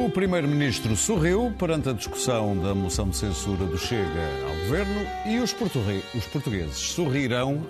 [0.00, 5.38] O Primeiro-Ministro sorriu perante a discussão da moção de censura do Chega ao Governo e
[5.40, 5.54] os,
[6.14, 7.66] os portugueses sorrirão.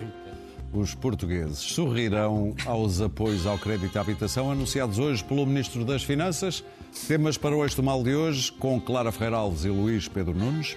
[0.72, 6.62] Os portugueses sorrirão aos apoios ao crédito à habitação anunciados hoje pelo Ministro das Finanças.
[7.08, 10.76] Temas para o Eixo Mal de hoje com Clara Ferreira Alves e Luís Pedro Nunes,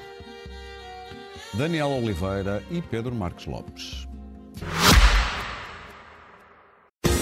[1.54, 4.08] Daniel Oliveira e Pedro Marcos Lopes.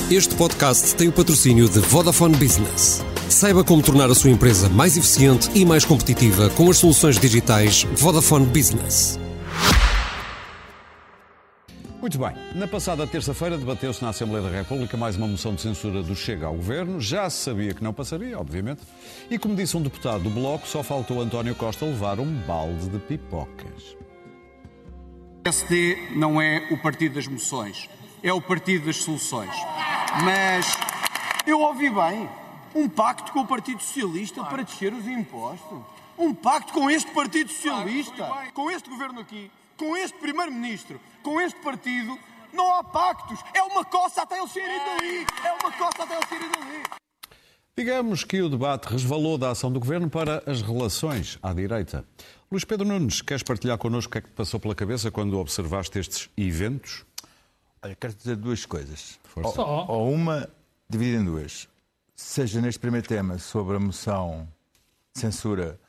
[0.10, 3.04] Este podcast tem o patrocínio de Vodafone Business.
[3.32, 7.84] Saiba como tornar a sua empresa mais eficiente e mais competitiva com as soluções digitais
[7.94, 9.18] Vodafone Business.
[12.02, 12.36] Muito bem.
[12.54, 16.48] Na passada terça-feira debateu-se na Assembleia da República mais uma moção de censura do Chega
[16.48, 17.00] ao Governo.
[17.00, 18.82] Já se sabia que não passaria, obviamente.
[19.30, 23.00] E como disse um deputado do Bloco, só faltou António Costa levar um balde de
[23.00, 23.96] pipocas.
[25.40, 27.90] O PSD não é o partido das moções,
[28.22, 29.56] é o partido das soluções.
[30.22, 30.78] Mas
[31.48, 32.41] eu ouvi bem
[32.74, 35.80] um pacto com o Partido Socialista para descer os impostos.
[36.18, 41.60] Um pacto com este Partido Socialista, com este governo aqui, com este Primeiro-Ministro, com este
[41.62, 42.18] partido.
[42.54, 43.40] Não há pactos.
[43.54, 45.26] É uma coça até eles saírem dali.
[45.44, 46.84] É uma coça até eles saírem dali.
[47.78, 52.06] Digamos que o debate resvalou da ação do governo para as relações à direita.
[52.52, 55.40] Luís Pedro Nunes, queres partilhar connosco o que é que te passou pela cabeça quando
[55.40, 57.06] observaste estes eventos?
[57.82, 59.18] Olha, quero dizer duas coisas.
[59.24, 59.62] Força.
[59.62, 60.50] Ou, ou uma
[60.90, 61.68] dividida em duas.
[62.24, 64.48] Seja neste primeiro tema sobre a moção
[65.14, 65.80] de censura,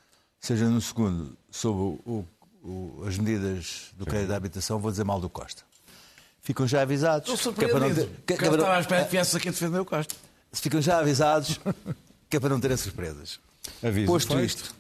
[0.41, 2.25] seja no segundo sobre o,
[2.65, 5.63] o, as medidas do crédito da habitação, vou dizer mal do Costa.
[6.41, 7.29] Ficam já avisados.
[7.33, 8.17] Estou que é para não surpreendido.
[8.17, 10.17] ter- que- Que que é para estava à espera que viesse aqui defender o Costa.
[10.53, 11.61] Ficam já avisados
[12.31, 13.39] que é para não terem surpresas.
[13.83, 14.75] Aviso Posto isto,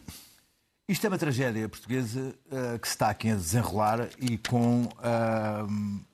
[0.89, 5.65] isto é uma tragédia portuguesa eh, que se está aqui a desenrolar e com ah,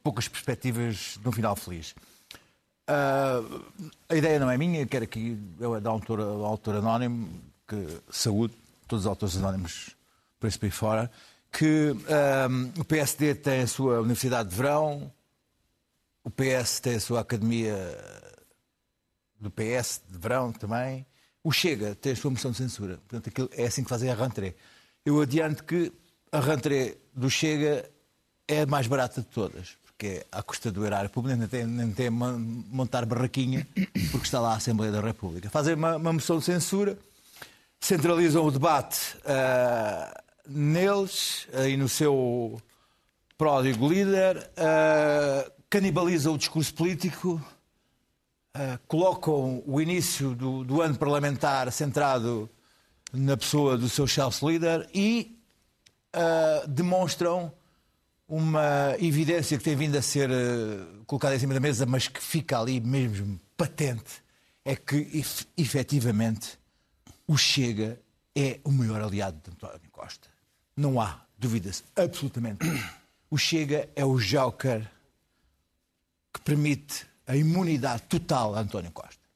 [0.03, 1.95] poucas perspectivas de um final feliz.
[2.89, 3.43] Ah,
[4.09, 7.29] a ideia não é minha, quero aqui, é da autora, do autor anónimo,
[7.67, 8.55] que saúde,
[8.89, 9.95] todos os autores anónimos
[10.41, 11.11] por esse país fora,
[11.53, 12.49] que ah,
[12.81, 15.13] o PSD tem a sua Universidade de Verão,
[16.25, 17.77] o PS tem a sua Academia
[19.41, 21.07] do PS de verão também.
[21.43, 22.99] O Chega tem a sua moção de censura.
[23.09, 24.55] Portanto, aquilo é assim que fazem a rentrée.
[25.05, 25.93] Eu adianto que
[26.31, 27.89] a rentrée do Chega
[28.47, 31.67] é a mais barata de todas, porque é à custa do erário público, nem tem,
[31.67, 33.67] nem tem montar barraquinha,
[34.13, 35.51] porque está lá a Assembleia da República.
[35.51, 36.97] Fazem uma, uma moção de censura,
[37.81, 42.63] centralizam o debate ah, neles ah, e no seu
[43.37, 47.43] pródigo líder, ah, canibalizam o discurso político,
[48.57, 52.51] Uh, colocam o início do, do ano parlamentar centrado
[53.13, 55.39] na pessoa do seu Chelsea líder e
[56.17, 57.53] uh, demonstram
[58.29, 62.23] uma evidência que tem vindo a ser uh, colocada em cima da mesa, mas que
[62.23, 64.23] fica ali mesmo patente,
[64.65, 66.59] é que ef- efetivamente
[67.27, 67.99] o Chega
[68.37, 70.29] é o maior aliado de António Costa.
[70.77, 72.59] Não há dúvidas, absolutamente.
[73.31, 74.87] O Chega é o joker
[76.35, 79.27] que permite a imunidade total a António Costa.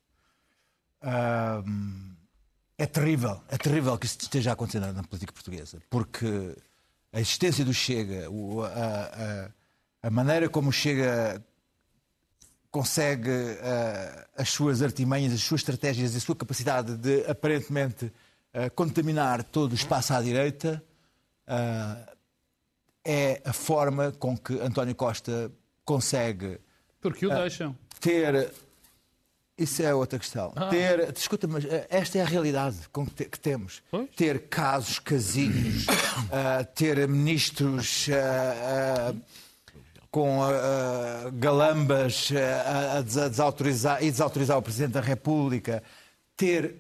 [2.79, 6.57] É terrível, é terrível que isso esteja acontecendo na política portuguesa, porque
[7.12, 9.50] a existência do Chega, a, a-
[10.05, 11.43] a maneira como o Chega
[12.71, 13.31] consegue
[14.37, 18.11] as suas artimanhas, as suas estratégias e a sua capacidade de aparentemente
[18.75, 20.83] contaminar todo o espaço à direita
[23.05, 25.50] é a forma com que António Costa
[25.84, 26.59] consegue
[27.00, 27.77] Porque o deixam.
[28.00, 28.53] ter.
[29.59, 30.51] Isso é outra questão.
[30.71, 31.13] Ter.
[31.17, 33.83] Escuta, mas eh, esta é a realidade que, te- que temos.
[33.91, 34.09] Pois.
[34.17, 35.87] Ter casos casinhos,
[36.33, 39.15] ah, ter ministros ah, ah,
[40.11, 45.82] com ah, galambas ah, a des- a desautorizar, e desautorizar o Presidente da República,
[46.37, 46.76] ter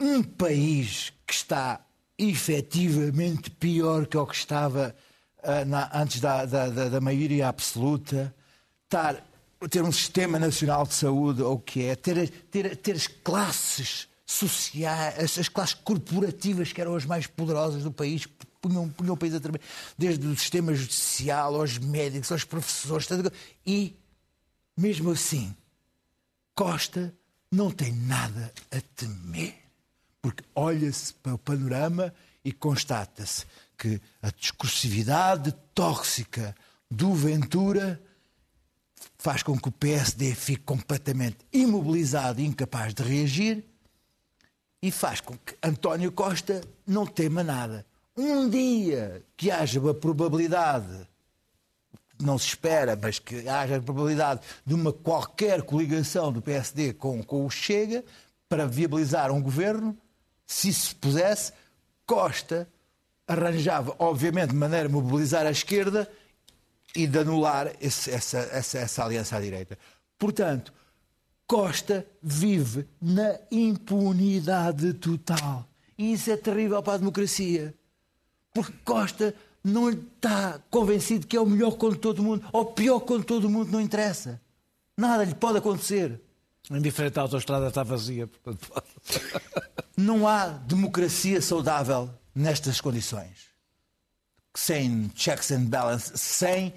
[0.00, 1.80] um país que está
[2.18, 4.94] efetivamente pior que o que estava
[5.42, 8.32] ah, na- antes da, da, da- da maioria absoluta,
[8.84, 9.16] estar,
[9.68, 14.08] ter um sistema nacional de saúde, ou o que é, ter, ter, ter as classes
[14.24, 18.26] sociais, as, as classes corporativas que eram as mais poderosas do país,
[18.60, 19.60] punham, punham o país a tremer,
[19.96, 23.32] desde o sistema judicial, aos médicos, aos professores, tudo-
[23.64, 23.94] e
[24.76, 25.54] mesmo assim,
[26.54, 27.14] Costa
[27.50, 29.54] não tem nada a temer.
[30.20, 32.12] Porque olha-se para o panorama
[32.44, 33.44] e constata-se
[33.78, 36.54] que a discursividade tóxica
[36.90, 38.00] do Ventura
[39.26, 43.64] faz com que o PSD fique completamente imobilizado e incapaz de reagir
[44.80, 47.84] e faz com que António Costa não tema nada.
[48.16, 51.08] Um dia que haja uma probabilidade
[52.22, 57.20] não se espera, mas que haja a probabilidade de uma qualquer coligação do PSD com,
[57.20, 58.04] com o Chega
[58.48, 59.98] para viabilizar um governo,
[60.46, 61.52] Se se pudesse,
[62.06, 62.68] Costa
[63.26, 66.08] arranjava, obviamente, de maneira a mobilizar a esquerda
[66.96, 69.78] e de anular esse, essa, essa, essa aliança à direita.
[70.18, 70.72] Portanto,
[71.46, 75.68] Costa vive na impunidade total.
[75.96, 77.74] E isso é terrível para a democracia.
[78.52, 83.26] Porque Costa não está convencido que é o melhor contra todo mundo, ou pior contra
[83.26, 84.40] todo mundo, não interessa.
[84.96, 86.20] Nada lhe pode acontecer.
[86.70, 88.72] Indiferente a autostrada está vazia, portanto.
[89.96, 93.46] Não há democracia saudável nestas condições.
[94.54, 96.74] Sem checks and balances, sem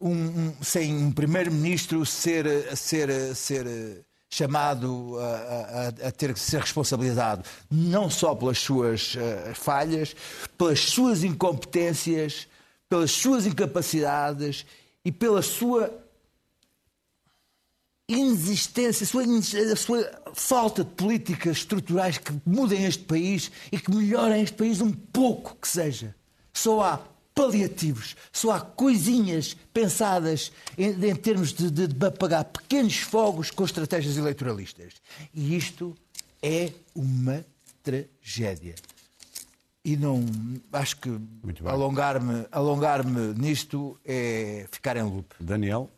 [0.00, 6.60] um, um, sem um primeiro-ministro ser, ser, ser chamado a, a, a, ter que ser
[6.60, 10.14] responsabilizado não só pelas suas uh, falhas,
[10.58, 12.46] pelas suas incompetências,
[12.88, 14.66] pelas suas incapacidades
[15.04, 15.92] e pela sua
[18.08, 19.22] inexistência, a sua,
[19.72, 24.80] a sua falta de políticas estruturais que mudem este país e que melhorem este país
[24.80, 26.14] um pouco que seja.
[26.52, 27.00] Só há
[27.36, 33.62] paliativos, só há coisinhas pensadas em, em termos de, de, de, apagar pequenos fogos com
[33.62, 34.94] estratégias eleitoralistas.
[35.34, 35.94] E isto
[36.42, 37.44] é uma
[37.82, 38.74] tragédia.
[39.84, 40.24] E não
[40.72, 41.10] acho que
[41.66, 45.34] alongar-me alongar nisto é ficar em loop.
[45.38, 45.90] Daniel?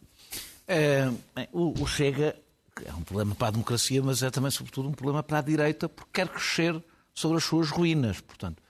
[0.66, 1.08] É,
[1.52, 2.36] o, o Chega
[2.84, 5.88] é um problema para a democracia, mas é também, sobretudo, um problema para a direita,
[5.88, 6.82] porque quer crescer
[7.14, 8.20] sobre as suas ruínas.
[8.20, 8.60] Portanto,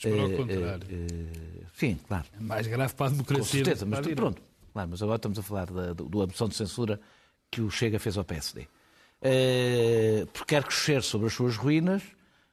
[0.00, 0.86] para o contrário.
[0.90, 2.24] É, sim, claro.
[2.38, 3.44] É mais grave para a democracia.
[3.44, 4.42] Com certeza, mas pronto.
[4.72, 7.00] Claro, mas agora estamos a falar da, do, do moção de censura
[7.50, 8.66] que o Chega fez ao PSD.
[10.32, 12.02] Porque quer crescer sobre as suas ruínas,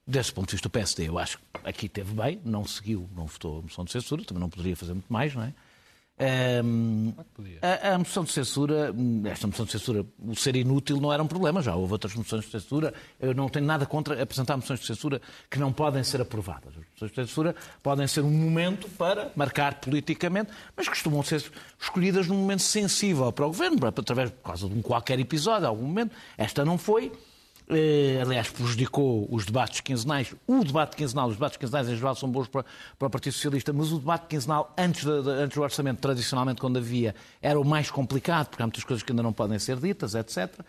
[0.08, 3.26] desse ponto de vista, o PSD, eu acho que aqui teve bem, não seguiu, não
[3.26, 5.54] votou a moção de censura, também não poderia fazer muito mais, não é?
[6.20, 7.12] Um,
[7.60, 8.94] a, a, moção de censura,
[9.26, 12.46] esta moção de censura, o ser inútil não era um problema, já houve outras moções
[12.46, 12.94] de censura.
[13.20, 15.20] Eu não tenho nada contra apresentar moções de censura
[15.50, 16.74] que não podem ser aprovadas.
[16.78, 21.44] As moções de censura podem ser um momento para marcar politicamente, mas costumam ser
[21.82, 25.86] escolhidas num momento sensível para o governo, através por causa de um qualquer episódio, algum
[25.86, 26.16] momento.
[26.38, 27.12] Esta não foi.
[27.70, 30.36] Eh, aliás, prejudicou os debates quinzenais.
[30.46, 32.66] O debate quinzenal, os debates quinzenais em geral são bons para,
[33.00, 36.60] para o Partido Socialista, mas o debate quinzenal antes, de, de, antes do orçamento, tradicionalmente,
[36.60, 39.78] quando havia, era o mais complicado, porque há muitas coisas que ainda não podem ser
[39.78, 40.60] ditas, etc.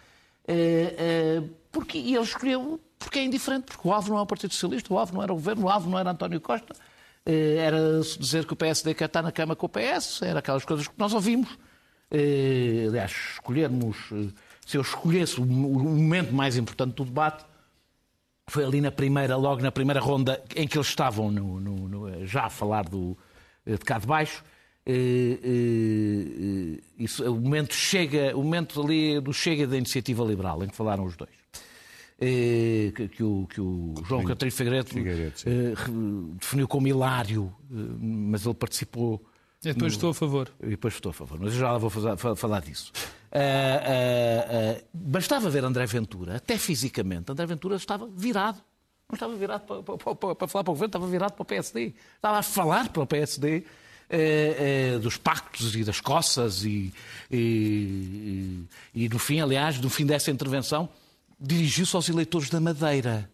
[0.47, 1.43] Eh, eh,
[1.73, 4.93] porque, e ele escolheu porque é indiferente, porque o alvo não é o Partido Socialista,
[4.93, 6.75] o alvo não era o Governo, o alvo não era António Costa.
[7.27, 10.87] Era dizer que o PSD quer estar na cama com o PS, era aquelas coisas
[10.87, 11.49] que nós ouvimos.
[12.11, 13.97] Aliás, escolhermos
[14.67, 17.45] se eu escolhesse o momento mais importante do debate,
[18.47, 22.27] foi ali na primeira, logo na primeira ronda, em que eles estavam no, no, no,
[22.27, 23.17] já a falar do,
[23.67, 24.45] de cá de baixo.
[24.87, 30.69] Eh, eh, isso, o momento chega, o momento ali do chega da iniciativa liberal, em
[30.69, 31.31] que falaram os dois.
[32.21, 34.91] Eh, que, que, o, que o João Catarino Figueiredo
[36.39, 39.25] definiu como hilário, mas ele participou.
[39.65, 39.97] E depois no...
[39.97, 40.51] estou a favor.
[40.63, 42.93] E depois estou a favor, mas eu já vou falar disso.
[43.33, 48.61] Uh, uh, uh, bastava ver André Ventura, até fisicamente, André Ventura estava virado.
[49.09, 51.45] Não estava virado para, para, para, para, falar para o governo, estava virado para o
[51.45, 51.95] PSD.
[52.17, 53.65] Estava a falar para o PSD
[55.03, 56.93] dos pactos e das coças e,
[57.31, 58.63] e,
[58.95, 60.89] e, no fim, aliás, no fim dessa intervenção,
[61.41, 63.29] dirigiu-se aos eleitores da Madeira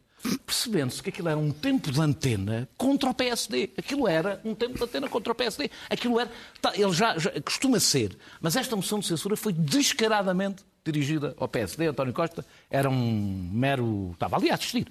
[0.44, 3.70] percebendo-se que aquilo era um tempo de antena contra o PSD.
[3.76, 5.70] Aquilo era um tempo de antena contra o PSD.
[5.88, 6.30] Aquilo era.
[6.60, 8.16] Tá, ele já, já costuma ser.
[8.40, 11.86] Mas esta moção de censura foi descaradamente dirigida ao PSD.
[11.86, 14.10] António Costa era um mero.
[14.12, 14.86] estava ali a assistir.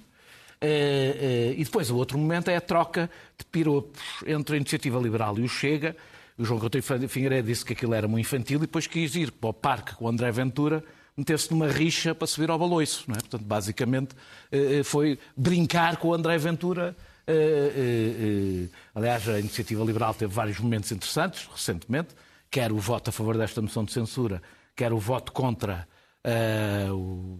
[0.62, 4.98] Uh, uh, e depois o outro momento é a troca de piropos entre a Iniciativa
[4.98, 5.96] Liberal e o Chega.
[6.36, 9.50] O João Coutinho Figueiredo disse que aquilo era muito infantil e depois quis ir para
[9.50, 10.82] o parque com o André Ventura
[11.20, 13.04] meter-se numa rixa para subir ao baloiço.
[13.06, 13.18] Não é?
[13.18, 14.14] Portanto, basicamente,
[14.50, 16.96] eh, eh, foi brincar com o André Ventura.
[17.26, 22.08] Eh, aliás, a Iniciativa Liberal teve vários momentos interessantes recentemente,
[22.50, 24.42] quer o voto a favor desta moção de censura,
[24.74, 25.86] quer o voto contra
[26.22, 26.92] Uh,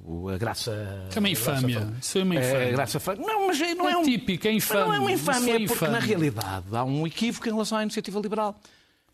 [0.06, 1.06] o, a graça.
[1.10, 1.92] Que é uma infâmia.
[2.00, 2.56] Isso é uma infâmia.
[2.56, 4.02] É, graça, não, mas não é, é um.
[4.02, 4.86] típico, é infâmia.
[4.86, 8.18] Não é uma infâmia, é porque na realidade há um equívoco em relação à iniciativa
[8.18, 8.58] liberal.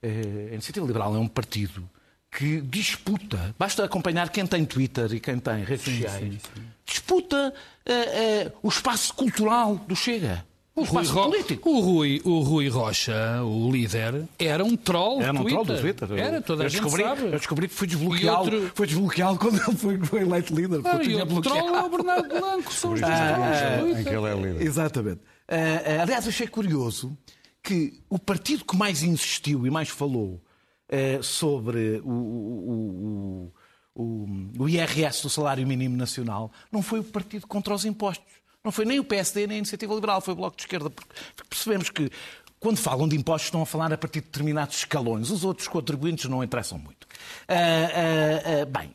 [0.00, 1.90] a iniciativa liberal é um partido
[2.30, 6.62] que disputa, basta acompanhar quem tem Twitter e quem tem redes sim, sociais, sim, sim.
[6.84, 10.44] disputa uh, uh, o espaço cultural do Chega.
[10.76, 11.70] O, Rui, político.
[11.70, 15.52] O, Rui, o Rui Rocha, o líder, era um troll Era um Twitter.
[15.52, 16.12] troll do Twitter.
[16.12, 17.22] Era, toda eu a gente descobri, sabe.
[17.22, 18.86] Eu descobri que foi desbloqueá-lo outro...
[18.86, 20.82] desbloqueá quando ele foi, foi eleito líder.
[20.84, 22.74] Ah, e o troll é o Bernardo Blanco.
[22.74, 24.00] São os dois trolls.
[24.00, 24.66] Em que ele é líder.
[24.66, 25.20] Exatamente.
[25.48, 27.16] Uh, aliás, achei curioso
[27.62, 30.42] que o partido que mais insistiu e mais falou
[30.88, 33.52] eh, sobre o, o,
[33.94, 34.28] o,
[34.58, 38.34] o, IRS do salário mínimo nacional não foi o partido contra os impostos.
[38.62, 40.90] Não foi nem o PSD nem a Iniciativa Liberal, foi o Bloco de Esquerda.
[40.90, 42.10] Porque percebemos que
[42.58, 45.30] quando falam de impostos estão a falar a partir de determinados escalões.
[45.30, 47.06] Os outros contribuintes não interessam muito.
[47.48, 48.90] Ah, ah, bem,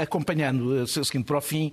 [0.00, 1.72] acompanhando o seguinte para o fim,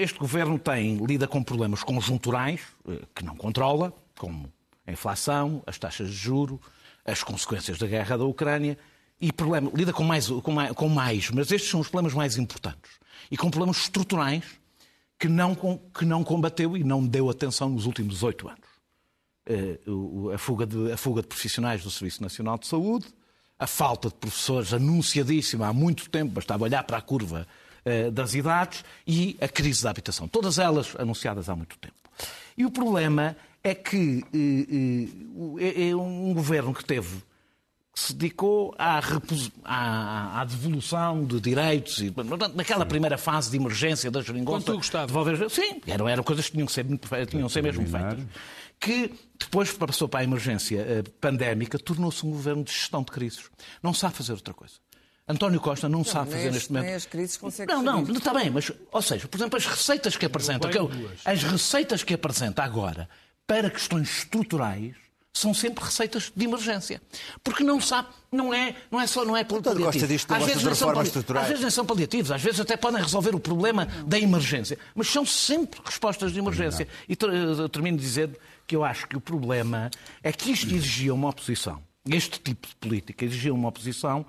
[0.00, 4.50] este governo tem, lida com problemas conjunturais eh, que não controla, como
[4.86, 6.60] a inflação, as taxas de juro,
[7.06, 8.76] as consequências da guerra da Ucrânia,
[9.20, 12.36] e problema, lida com mais, com, mais, com mais, mas estes são os problemas mais
[12.36, 12.92] importantes.
[13.30, 14.44] E com problemas estruturais
[15.18, 18.68] que não, que não combateu e não deu atenção nos últimos oito anos.
[19.46, 19.78] Eh,
[20.34, 23.06] a, fuga de, a fuga de profissionais do Serviço Nacional de Saúde,
[23.58, 27.46] a falta de professores anunciadíssima há muito tempo, bastava olhar para a curva
[27.84, 30.28] eh, das idades, e a crise da habitação.
[30.28, 31.94] Todas elas anunciadas há muito tempo.
[32.56, 33.36] E o problema
[33.68, 37.22] é que eh, eh, é, é um governo que teve
[37.92, 43.50] que se dedicou à, repos- à- à devolução de direitos e portanto, naquela primeira fase
[43.50, 44.66] de emergência da geringonça.
[44.72, 46.84] Quanto, devolver- Sim, eram, eram coisas que tinham que ser,
[47.26, 48.24] tinham que ser mesmo feitas.
[48.78, 53.44] Que depois passou para a emergência eh, pandémica, tornou-se um governo de gestão de crises.
[53.82, 54.74] Não sabe fazer outra coisa.
[55.26, 56.84] António Costa não, sabe nem fazer neste momento.
[56.86, 58.18] nem as crises consegue Não, não, gerir.
[58.18, 60.78] está bem, mas, ou seja, por exemplo, as receitas que apresenta, que,
[61.24, 63.08] as receitas que apresenta agora
[63.46, 64.94] para questões estruturais
[65.32, 67.00] são sempre receitas de emergência.
[67.44, 69.74] Porque não sabe, não é, não é só, não é paliativo.
[69.90, 71.44] que não Às gosta vezes de nem são reformas estruturais.
[71.44, 75.08] Às vezes nem são paliativos, às vezes até podem resolver o problema da emergência, mas
[75.08, 76.88] são sempre respostas de emergência.
[77.06, 78.36] E eu termino dizendo
[78.66, 79.90] que eu acho que o problema
[80.22, 81.82] é que isto exigia uma oposição.
[82.08, 84.24] Este tipo de política exigia uma oposição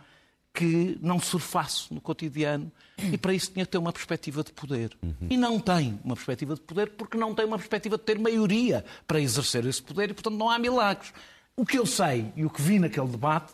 [0.57, 4.97] que não surfasse no cotidiano e para isso tinha que ter uma perspectiva de poder.
[5.29, 8.83] E não tem uma perspectiva de poder porque não tem uma perspectiva de ter maioria
[9.05, 11.13] para exercer esse poder e, portanto, não há milagres.
[11.55, 13.53] O que eu sei e o que vi naquele debate,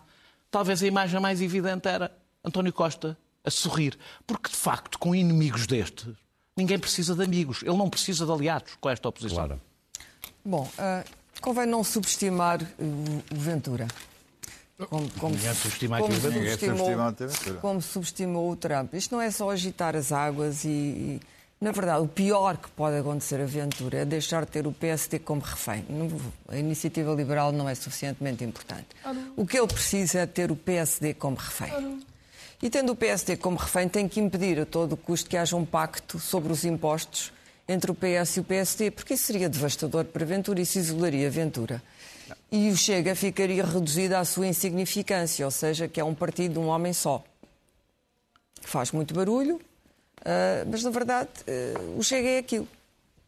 [0.49, 2.09] talvez a imagem mais evidente era
[2.41, 3.99] António Costa a sorrir.
[4.25, 6.07] Porque, de facto, com inimigos destes,
[6.55, 7.63] ninguém precisa de amigos.
[7.63, 9.45] Ele não precisa de aliados com esta oposição.
[9.45, 9.61] Claro.
[10.45, 11.03] Bom, ah,
[11.41, 13.87] convém não subestimar o Ventura.
[14.89, 16.87] Como, como, Ninguém subestima como subestimou,
[17.61, 18.93] como subestimou o Trump.
[18.93, 21.21] Isto não é só agitar as águas e, e,
[21.61, 25.19] na verdade, o pior que pode acontecer a Ventura é deixar de ter o PSD
[25.19, 25.85] como refém.
[26.47, 28.87] A iniciativa liberal não é suficientemente importante.
[29.35, 32.01] O que ele precisa é ter o PSD como refém.
[32.61, 35.65] E tendo o PSD como refém, tem que impedir a todo custo que haja um
[35.65, 37.31] pacto sobre os impostos
[37.67, 41.81] entre o PS e o PSD, porque isso seria devastador para Ventura isso isolaria Ventura.
[42.51, 46.59] E o Chega ficaria reduzido à sua insignificância, ou seja, que é um partido de
[46.59, 47.23] um homem só.
[48.61, 49.59] Faz muito barulho,
[50.23, 52.67] ah, mas na verdade ah, o Chega é aquilo.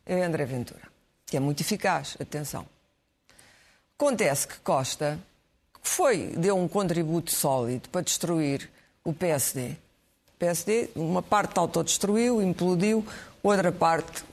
[0.05, 0.81] É André Ventura,
[1.25, 2.65] que é muito eficaz, atenção.
[3.97, 5.19] Acontece que Costa
[5.81, 8.69] que foi, deu um contributo sólido para destruir
[9.03, 9.77] o PSD.
[10.27, 13.05] O PSD, uma parte autodestruiu, implodiu,
[13.47, 14.23] outra parte,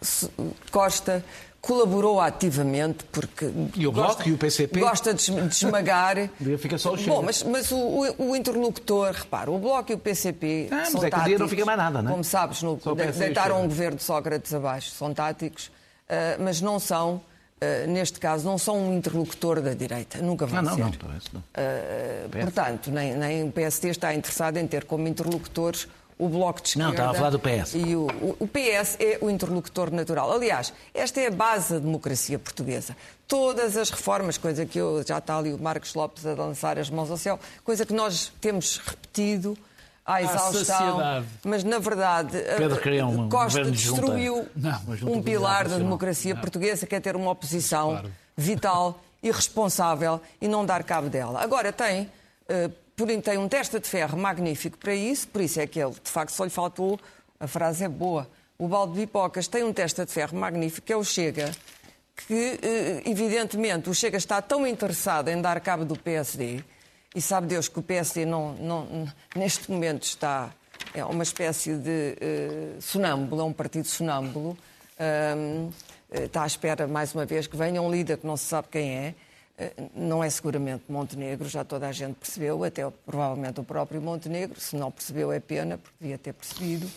[0.70, 1.24] Costa
[1.60, 4.80] colaborou ativamente porque E o Bloco e o PCP?
[4.80, 6.16] gosta de esm- de esmagar.
[6.40, 6.96] dia fica só o.
[6.96, 10.88] Bom, mas, mas o, o- o interlocutor, repara, o Bloco e o PCP Ah, mas
[10.90, 11.50] são é dia não táticos.
[11.50, 12.12] fica mais nada, não é?
[12.12, 15.70] Como sabes, no, Só o PS e deitaram um governo de Sócrates abaixo, são táticos,
[16.08, 17.20] ah, mas não são,
[17.60, 20.18] ah, neste caso, não são um interlocutor da direita.
[20.18, 20.82] Nunca vão Não, não, ser.
[20.82, 20.90] não.
[20.92, 21.40] talvez não.
[21.40, 25.86] Uh, portanto, nem, nem o PSD está interessado em ter como interlocutores
[26.24, 26.86] o Bloco de Esquerda.
[26.88, 27.74] Não, estava a falar do PS.
[27.74, 28.06] E o,
[28.38, 30.30] o- PS é o interlocutor natural.
[30.32, 32.96] Aliás, esta é a base da democracia portuguesa.
[33.26, 36.90] Todas as reformas, coisa que eu, já está ali o Marcos Lopes a lançar as
[36.90, 39.56] mãos ao céu, coisa que nós temos repetido
[40.04, 40.64] à exaustão.
[40.64, 41.26] saciedade.
[41.44, 46.34] Mas, na verdade, Pedro uh, queria um Costa destruiu Não, um de pilar da democracia
[46.36, 48.10] portuguesa, que é ter uma oposição Claro.
[48.36, 51.40] vital, irresponsável e não dar cabo dela.
[51.42, 52.10] Agora tem,
[52.48, 52.72] eh, porém,
[53.22, 56.30] tem um testa de ferro magnífico para isso, por isso é que ele, de facto,
[56.32, 56.98] só lhe faltou,
[57.40, 60.92] a frase é boa, o balde de pipocas tem um testa de ferro magnífico, que
[60.92, 61.50] é o Chega,
[62.28, 66.62] que, eh, evidentemente, o Chega está tão interessado em dar cabo do PSD,
[67.14, 70.50] e sabe Deus que o PSD não, não- neste momento está,
[70.94, 74.56] é uma espécie de eh, sonâmbulo, é um partido sonâmbulo,
[75.00, 75.70] Ahm,
[76.12, 78.68] eh, está à espera, mais uma vez, que venha um líder que não se sabe
[78.70, 79.14] quem é.
[79.58, 84.60] Eh, Não é seguramente Montenegro, já toda a gente percebeu, até provavelmente o próprio Montenegro.
[84.60, 86.88] Se não percebeu, é pena, porque devia ter percebido.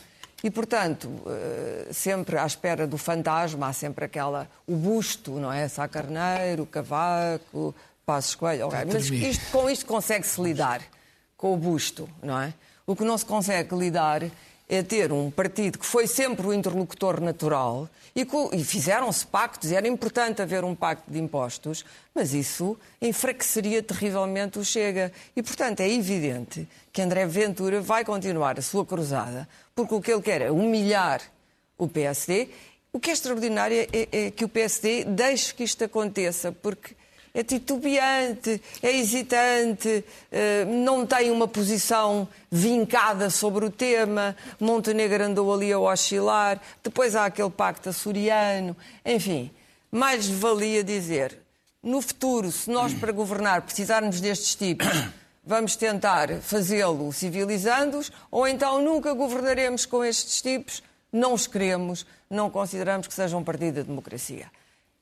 [0.43, 4.47] E, portanto, eh, sempre à espera do fantasma, há sempre aquela.
[4.67, 5.67] o busto, não é?
[5.67, 7.73] Sá Carneiro, Cavaco,
[8.05, 8.67] Passos Coelho.
[8.67, 8.79] ok.
[8.91, 10.81] Mas isto, com isto consegue-se lidar,
[11.35, 12.53] com o busto, não é?
[12.85, 14.21] O que não se consegue lidar
[14.67, 19.75] é ter um partido que foi sempre o interlocutor natural e, e fizeram-se pactos, e
[19.75, 25.11] era importante haver um pacto de impostos, mas isso enfraqueceria terrivelmente o Chega.
[25.35, 30.11] E, portanto, é evidente que André Ventura vai continuar a sua cruzada, porque o que
[30.11, 31.21] ele quer é humilhar
[31.77, 32.49] o PSD,
[32.95, 36.95] O que é extraordinário é, é que o PSD deixe que isto aconteça, porque
[37.35, 44.37] é titubeante, é hesitante, eh, não tem uma posição vincada sobre o tema.
[44.57, 48.75] Montenegro andou ali a oscilar, depois há aquele pacto açoriano,
[49.05, 49.51] enfim.
[49.91, 51.37] Mais valia dizer,
[51.83, 54.87] no futuro, se nós para governar precisarmos destes tipos,
[55.43, 62.49] vamos tentar fazê-lo civilizando-os, ou então nunca governaremos com estes tipos, não os queremos, não
[62.49, 64.49] consideramos que sejam um partido da democracia.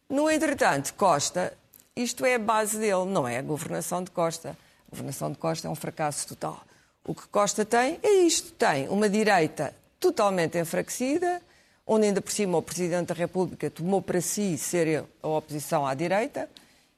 [0.10, 1.54] No entretanto, Costa,
[1.96, 4.58] isto é a base dele, não é a governação de Costa.
[4.88, 6.62] A governação de Costa é um fracasso total.
[7.06, 11.42] O que Costa tem é isto: tem uma direita totalmente enfraquecida,
[11.86, 15.94] onde ainda por cima o Presidente da República tomou para si ser a oposição à
[15.94, 16.50] direita,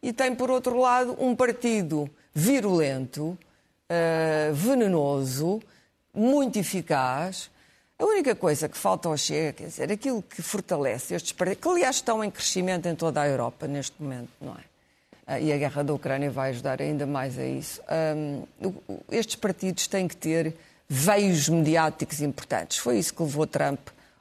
[0.02, 3.38] e tem, por outro lado, um partido virulento,
[3.90, 5.62] uh, venenoso,
[6.14, 7.50] muito eficaz.
[7.98, 11.70] A única coisa que falta ao Chega, quer dizer, aquilo que fortalece estes partidos, que
[11.70, 14.75] aliás estão em crescimento em toda a Europa neste momento, não é?
[15.27, 17.82] Uh, e a guerra da Ucrânia vai ajudar ainda mais a isso.
[19.12, 20.55] Estes partidos têm que ter
[20.88, 22.77] veios mediáticos importantes.
[22.77, 23.79] Foi isso que levou Trump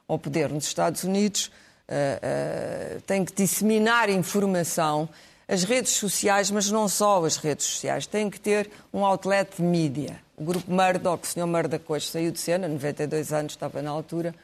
[0.08, 1.50] ao poder nos Estados Unidos.
[1.86, 5.08] Uh, uh, tem que disseminar informação
[5.46, 9.62] as redes sociais, mas não só as redes sociais, têm que ter um outlet de
[9.62, 10.18] mídia.
[10.36, 14.34] O grupo Murdoch, o senhor Murdoch hoje saiu de cena, 92 anos, estava na altura,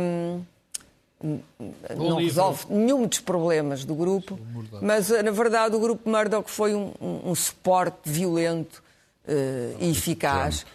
[0.00, 0.42] um,
[1.96, 4.38] não resolve nenhum dos problemas do grupo,
[4.82, 8.82] mas na verdade o grupo Murdoch foi um, um, um suporte violento
[9.26, 10.66] uh, e eficaz.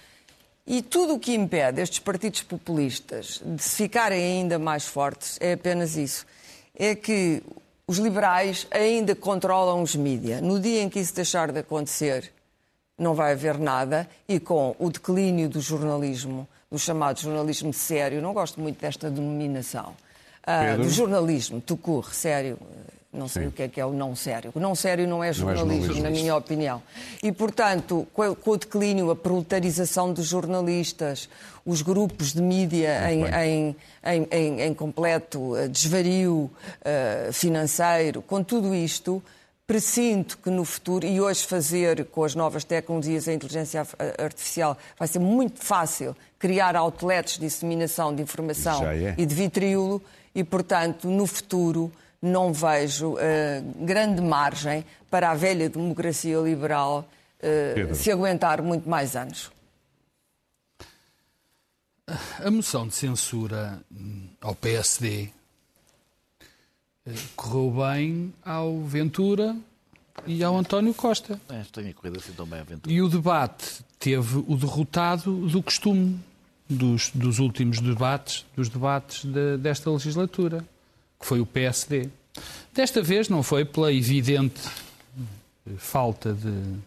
[0.65, 5.53] E tudo o que impede estes partidos populistas de se ficarem ainda mais fortes é
[5.53, 6.25] apenas isso.
[6.75, 7.41] É que
[7.87, 10.41] os liberais ainda controlam os mídias.
[10.41, 12.31] No dia em que isso deixar de acontecer,
[12.95, 18.31] não vai haver nada, e com o declínio do jornalismo, do chamado jornalismo sério, não
[18.31, 19.95] gosto muito desta denominação,
[20.47, 22.57] uh, do jornalismo, tucur, sério,
[23.11, 23.47] não sei Sim.
[23.49, 24.51] o que é que é o não sério.
[24.53, 26.03] O não sério não é jornalismo, não é jornalismo.
[26.03, 26.81] na minha opinião.
[27.23, 31.27] E, portanto, com o declínio, a proletarização dos jornalistas,
[31.65, 38.75] os grupos de mídia em, em, em, em, completo eh, desvario uh, financeiro, com tudo
[38.75, 39.23] isto,
[39.65, 43.85] presinto que no futuro, e hoje fazer com as novas tecnologias, a inteligência
[44.17, 49.13] artificial, vai ser muito fácil criar outlets de disseminação de informação é.
[49.17, 50.01] e de vitriolo,
[50.33, 53.17] e, portanto, no futuro não vejo uh,
[53.85, 57.07] grande margem para a velha democracia liberal
[57.39, 59.51] uh, se aguentar muito mais anos.
[62.43, 65.29] A moção de censura hum, ao PSD
[67.05, 69.55] eh, correu bem ao Ventura
[70.25, 71.39] e ao António Costa.
[71.49, 72.91] É, tenho corrido assim bem a Ventura.
[72.91, 76.19] E o debate teve o derrotado do costume
[76.69, 80.63] dos, dos últimos debates, dos debates de, desta legislatura
[81.19, 82.09] que foi o PSD.
[82.73, 84.61] Desta vez não foi pela evidente
[85.77, 86.79] falta de,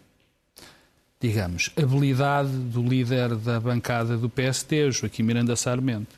[1.19, 6.15] digamos, habilidade do líder da bancada do PSD, Joaquim Miranda Sarmento.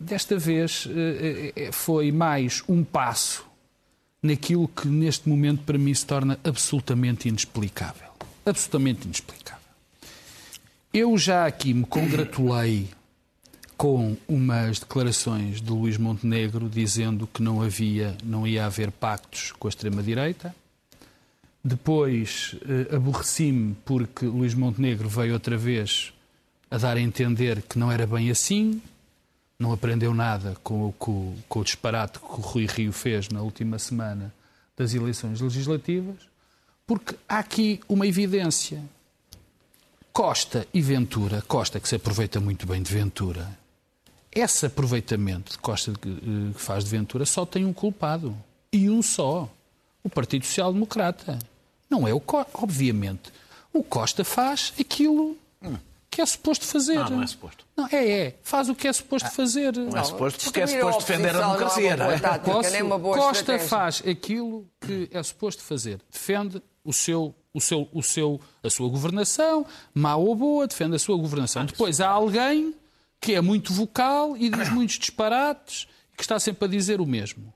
[0.00, 3.44] Desta vez eh, eh, foi mais um passo
[4.22, 8.08] naquilo que neste momento para mim se torna absolutamente inexplicável.
[8.46, 9.63] Absolutamente inexplicável.
[10.94, 12.88] Eu já aqui me congratulei
[13.76, 19.66] com umas declarações de Luís Montenegro dizendo que não havia, não ia haver pactos com
[19.66, 20.54] a extrema-direita.
[21.64, 26.12] Depois eh, aborreci-me porque Luís Montenegro veio outra vez
[26.70, 28.80] a dar a entender que não era bem assim,
[29.58, 33.80] não aprendeu nada com, com, com o disparate que o Rui Rio fez na última
[33.80, 34.32] semana
[34.76, 36.20] das eleições legislativas,
[36.86, 38.80] porque há aqui uma evidência.
[40.14, 43.58] Costa e Ventura, Costa que se aproveita muito bem de Ventura,
[44.30, 48.36] esse aproveitamento de Costa que eh, faz de Ventura só tem um culpado.
[48.72, 49.50] E um só.
[50.04, 51.36] O Partido Social Democrata.
[51.90, 52.48] Não é o Costa.
[52.54, 53.32] Obviamente.
[53.72, 55.36] O Costa faz aquilo
[56.08, 56.94] que é suposto fazer.
[56.94, 57.66] Não, não é suposto.
[57.76, 58.38] Não, é, é.
[58.40, 59.76] Faz o que é suposto fazer.
[59.76, 62.20] Não é suposto porque é suposto defender a democracia, não é?
[63.00, 66.00] Costa faz aquilo que é suposto fazer.
[66.08, 69.64] Defende o seu, o seu, o seu, a sua governação,
[69.94, 71.64] má ou boa, defende a sua governação.
[71.64, 72.74] Depois há alguém
[73.20, 77.06] que é muito vocal e diz muitos disparates e que está sempre a dizer o
[77.06, 77.54] mesmo.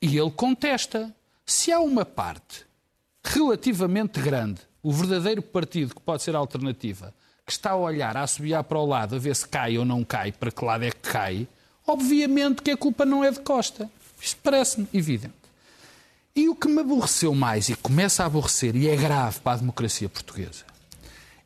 [0.00, 1.14] E ele contesta.
[1.44, 2.64] Se há uma parte
[3.24, 7.12] relativamente grande, o verdadeiro partido que pode ser alternativa,
[7.44, 10.04] que está a olhar, a assobiar para o lado, a ver se cai ou não
[10.04, 11.48] cai, para que lado é que cai,
[11.84, 13.90] obviamente que a culpa não é de Costa.
[14.22, 15.39] Isto parece-me evidente.
[16.34, 19.56] E o que me aborreceu mais, e começa a aborrecer, e é grave para a
[19.56, 20.64] democracia portuguesa,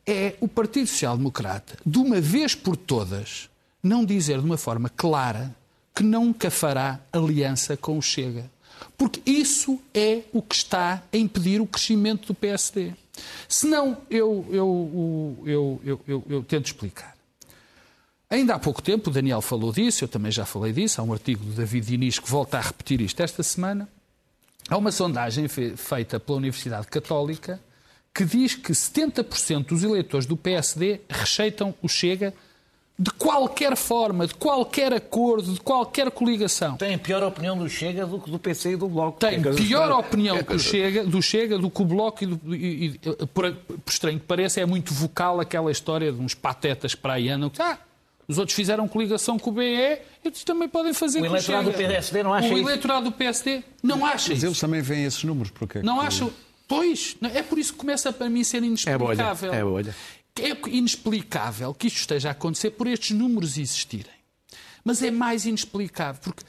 [0.06, 3.48] é o Partido Social Democrata, de uma vez por todas,
[3.82, 5.54] não dizer de uma forma clara
[5.94, 8.50] que nunca fará aliança com o Chega.
[8.98, 12.92] Porque isso é o que está a impedir o crescimento do PSD.
[13.48, 17.14] Se não, eu, eu, eu, eu, tento explicar.
[18.28, 21.12] Ainda há pouco tempo, o Daniel falou disso, eu também já falei disso, há um
[21.12, 23.88] artigo do David Diniz que volta a repetir isto esta semana.
[24.68, 27.60] Há uma sondagem feita pela Universidade Católica
[28.14, 32.32] que diz que 70% dos eleitores do PSD rejeitam o Chega
[32.96, 36.76] de qualquer forma, de qualquer acordo, de qualquer coligação.
[36.76, 39.18] Tem pior opinião do Chega do que do PC e do Bloco.
[39.18, 42.98] Tem pior opinião do Chega, do Chega do que o Bloco e, do, e, e
[43.26, 47.14] por, por, estranho que pareça, é muito vocal aquela história de uns patetas que para
[47.14, 47.50] aí andam.
[47.58, 47.78] Ah,
[48.26, 52.22] os outros fizeram coligação com o BE, eles também podem fazer o eleitorado do PSD
[52.22, 54.46] não acha O eleitorado do PSD não acha Mas isso.
[54.46, 56.32] eles também veem esses números, porque Não acham...
[56.66, 59.52] Pois, é por isso que começa para mim a ser inexplicável.
[59.52, 59.96] É bolha, é bolha.
[60.40, 64.14] É inexplicável que isto esteja a acontecer por estes números existirem.
[64.82, 66.42] Mas é mais inexplicável porque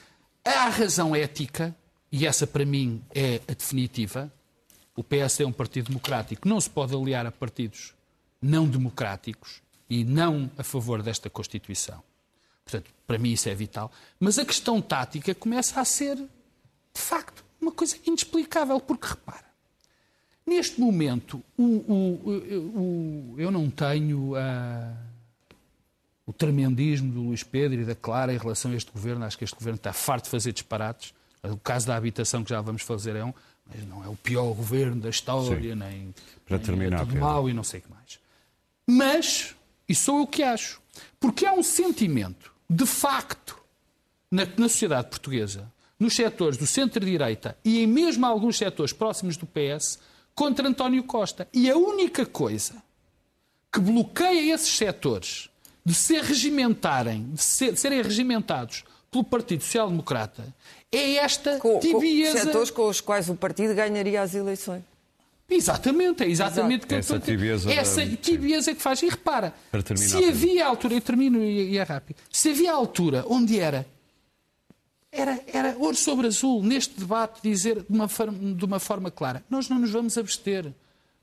[0.43, 1.75] há razão ética,
[2.11, 4.31] e essa para mim é a definitiva.
[4.95, 7.93] O PS é um partido democrático, não se pode aliar a partidos
[8.41, 12.01] não democráticos e não a favor desta Constituição.
[12.63, 13.91] Portanto, para mim isso é vital.
[14.19, 19.45] Mas a questão tática começa a ser, de facto, uma coisa inexplicável, porque repara,
[20.45, 24.95] Neste momento, o, o, o, eu não tenho uh,
[26.23, 29.25] o tremendismo do Luís Pedro e da Clara em relação a este governo.
[29.25, 31.15] Acho que este governo está farto de fazer disparates.
[31.41, 33.33] O caso da habitação que já vamos fazer é um,
[33.65, 35.79] mas não é o pior governo da história, Sim.
[35.79, 36.13] nem,
[36.45, 38.19] Para nem terminar, é tudo mau e não sei o que mais.
[38.87, 39.55] Mas,
[39.87, 40.81] e sou eu que acho,
[41.19, 43.57] porque há um sentimento, de facto,
[44.31, 49.45] na, na sociedade portuguesa, nos setores do centro-direita e em mesmo alguns setores próximos do
[49.45, 49.99] PS,
[50.33, 51.47] contra António Costa.
[51.53, 52.83] E a única coisa
[53.71, 55.49] que bloqueia esses setores
[55.83, 60.43] de se regimentarem, de, ser, de serem regimentados pelo Partido Social Democrata,
[60.91, 62.39] é esta com, tibieza.
[62.39, 64.83] Com setores com os quais o partido ganharia as eleições.
[65.49, 69.01] Exatamente, é exatamente que essa tibieza, essa tibieza que faz.
[69.03, 69.53] E repara,
[69.95, 73.85] se havia altura, eu termino e é rápido, se havia altura onde era
[75.15, 79.43] era, era ouro sobre azul, neste debate, dizer de uma, forma, de uma forma clara:
[79.49, 80.73] nós não nos vamos abster,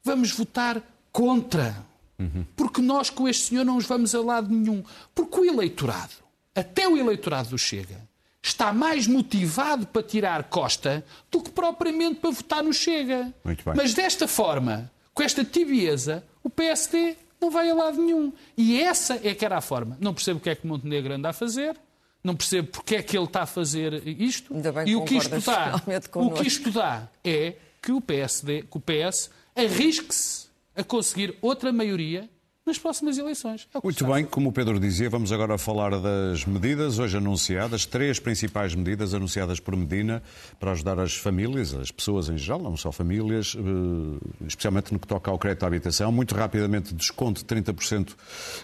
[0.02, 0.82] vamos votar
[1.12, 1.76] contra.
[2.18, 2.46] Uhum.
[2.56, 4.82] Porque nós com este senhor não nos vamos a lado nenhum.
[5.14, 6.14] Porque o eleitorado,
[6.54, 8.00] até o eleitorado do Chega,
[8.42, 13.32] está mais motivado para tirar Costa do que propriamente para votar no Chega.
[13.76, 18.32] Mas desta forma, com esta tibieza, o PSD não vai a lado nenhum.
[18.56, 19.96] E essa é que era a forma.
[20.00, 21.76] Não percebo o que é que Montenegro anda a fazer
[22.22, 24.54] não percebo porque é que ele está a fazer isto.
[24.86, 25.82] e o que isto dá,
[26.14, 31.72] o que isto dá é que o PSD, que o PS arrisque-se a conseguir outra
[31.72, 32.30] maioria
[32.64, 33.68] nas próximas eleições.
[33.74, 38.20] É Muito bem, como o Pedro dizia, vamos agora falar das medidas hoje anunciadas, três
[38.20, 40.22] principais medidas anunciadas por Medina
[40.60, 45.08] para ajudar as famílias, as pessoas em geral, não só famílias, eh, especialmente no que
[45.08, 46.12] toca ao crédito à habitação.
[46.12, 48.16] Muito rapidamente, desconto de 30%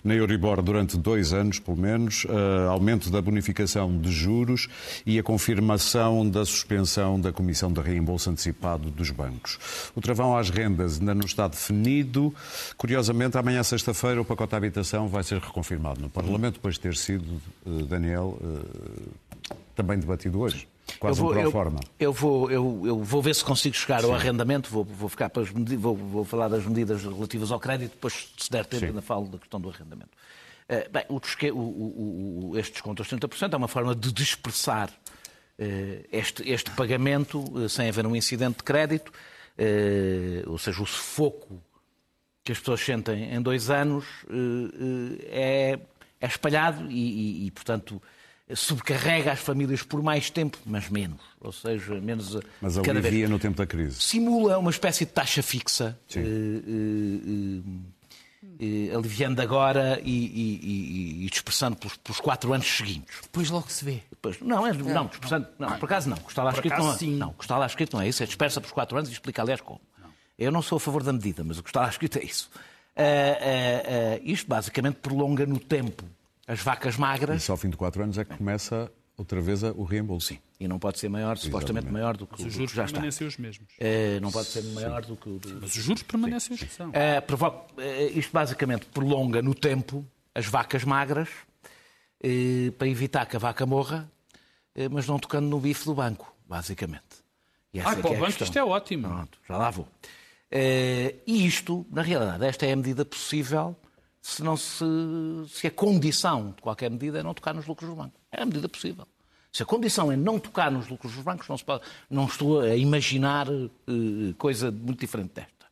[0.04, 4.68] na Euribor durante dois anos, pelo menos, eh, aumento da bonificação de juros
[5.04, 9.58] e a confirmação da suspensão da Comissão de Reembolso Antecipado dos bancos.
[9.96, 12.32] O travão às rendas ainda não está definido.
[12.76, 16.80] Curiosamente, amanhã, sexta sexta-feira o pacote de habitação vai ser reconfirmado no Parlamento, depois de
[16.80, 20.68] ter sido, eh, Daniel, eh, também debatido hoje.
[20.98, 21.80] Quase eu vou, um forma.
[21.98, 24.06] Eu, eu, vou, eu, eu, vou ver se consigo chegar Sim.
[24.06, 27.92] ao arrendamento, vou, vou, ficar para as, vou, vou, falar das medidas relativas ao crédito,
[27.92, 28.86] depois, se der tempo, Sim.
[28.88, 30.10] ainda falo da questão do arrendamento.
[30.68, 36.06] Uh, bem, o, o, o, este desconto aos 30% é uma forma de dispersar uh,
[36.12, 39.12] este, este pagamento uh, sem haver um incidente de crédito,
[40.46, 41.60] ou seja, o sufoco
[42.48, 44.32] que as pessoas sentem em dois anos eh,
[45.30, 45.78] eh, é,
[46.18, 48.00] é espalhado e, e, e, portanto,
[48.54, 51.20] subcarrega as famílias por mais tempo, mas menos.
[51.42, 52.38] Ou seja, menos.
[52.62, 53.28] Mas cada vez.
[53.28, 54.00] no tempo da crise.
[54.00, 55.98] Simula uma espécie de taxa fixa.
[56.16, 63.14] Uh, uh, aliviando agora e, e, dispersando pelos, pelos, quatro anos seguintes.
[63.24, 64.02] Depois logo se vê.
[64.08, 65.46] Depois, não, é, não, dispersando.
[65.58, 66.16] Não, por acaso não.
[66.16, 67.28] Que está lá escrito não, é, não.
[67.28, 68.22] O que está lá escrito não é isso.
[68.22, 69.82] É dispersa pelos quatro anos e explica, aliás, como.
[70.38, 72.48] Eu não sou a favor da medida, mas o que está lá escrito é isso.
[72.96, 76.04] Uh, uh, uh, isto basicamente prolonga no tempo
[76.46, 77.42] as vacas magras.
[77.42, 80.28] E só ao fim de quatro anos é que começa outra vez o reembolso.
[80.28, 81.46] Sim, e não pode ser maior, Exatamente.
[81.46, 83.68] supostamente maior do que mas os juros já permanecem os mesmos.
[84.22, 85.10] não pode ser maior Sim.
[85.10, 85.38] do que o.
[85.38, 85.60] Do...
[85.60, 86.92] Mas os juros permanecem os que são.
[88.14, 91.28] isto basicamente prolonga no tempo as vacas magras
[92.78, 94.08] para evitar que a vaca morra,
[94.90, 97.02] mas não tocando no bife do banco, basicamente.
[97.74, 99.08] E ah, para o é banco isto é ótimo.
[99.08, 99.86] Pronto, já lá vou.
[100.50, 103.76] Uh, e isto, na realidade, esta é a medida possível
[104.20, 104.84] se, não se,
[105.48, 108.20] se a condição de qualquer medida é não tocar nos lucros do banco.
[108.30, 109.06] É a medida possível.
[109.52, 112.76] Se a condição é não tocar nos lucros dos bancos, não, pode, não estou a
[112.76, 115.66] imaginar uh, coisa muito diferente desta.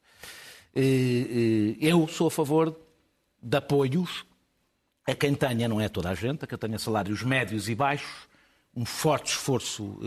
[0.75, 2.75] Uh, uh, eu sou a favor
[3.43, 4.25] de apoios
[5.07, 8.27] a quem tenha, não é toda a gente, a quem tenha salários médios e baixos,
[8.75, 9.99] um forte esforço,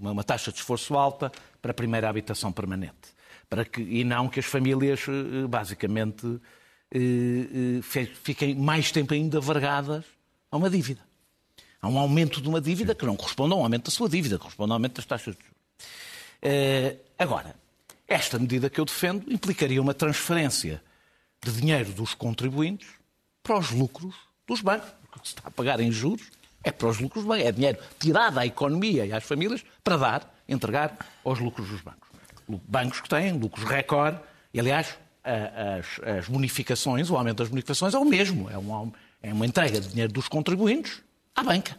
[0.00, 1.30] uma taxa de esforço alta
[1.60, 3.13] para a primeira habitação permanente.
[3.54, 5.06] Para que, e não que as famílias,
[5.48, 6.40] basicamente,
[8.24, 10.04] fiquem mais tempo ainda vergadas
[10.50, 11.00] a uma dívida.
[11.80, 14.40] Há um aumento de uma dívida que não corresponde a um aumento da sua dívida,
[14.40, 16.98] corresponde ao aumento das taxas de juros.
[17.16, 17.54] Agora,
[18.08, 20.82] esta medida que eu defendo implicaria uma transferência
[21.40, 22.88] de dinheiro dos contribuintes
[23.40, 24.16] para os lucros
[24.48, 24.90] dos bancos.
[25.04, 26.28] O que se está a pagar em juros
[26.64, 27.46] é para os lucros dos bancos.
[27.46, 32.02] É dinheiro tirado à economia e às famílias para dar, entregar aos lucros dos bancos.
[32.48, 34.20] Bancos que têm lucros recorde
[34.52, 38.50] e, aliás, as, as bonificações, o aumento das bonificações é o mesmo.
[38.50, 41.02] É uma, é uma entrega de dinheiro dos contribuintes
[41.34, 41.78] à banca.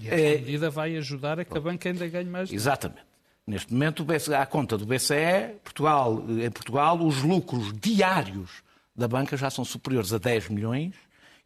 [0.00, 2.62] E essa é, medida vai ajudar a que a banca ainda ganhe mais dinheiro.
[2.62, 3.08] Exatamente.
[3.46, 4.06] Neste momento,
[4.38, 8.62] à conta do BCE, Portugal, em Portugal, os lucros diários
[8.94, 10.94] da banca já são superiores a 10 milhões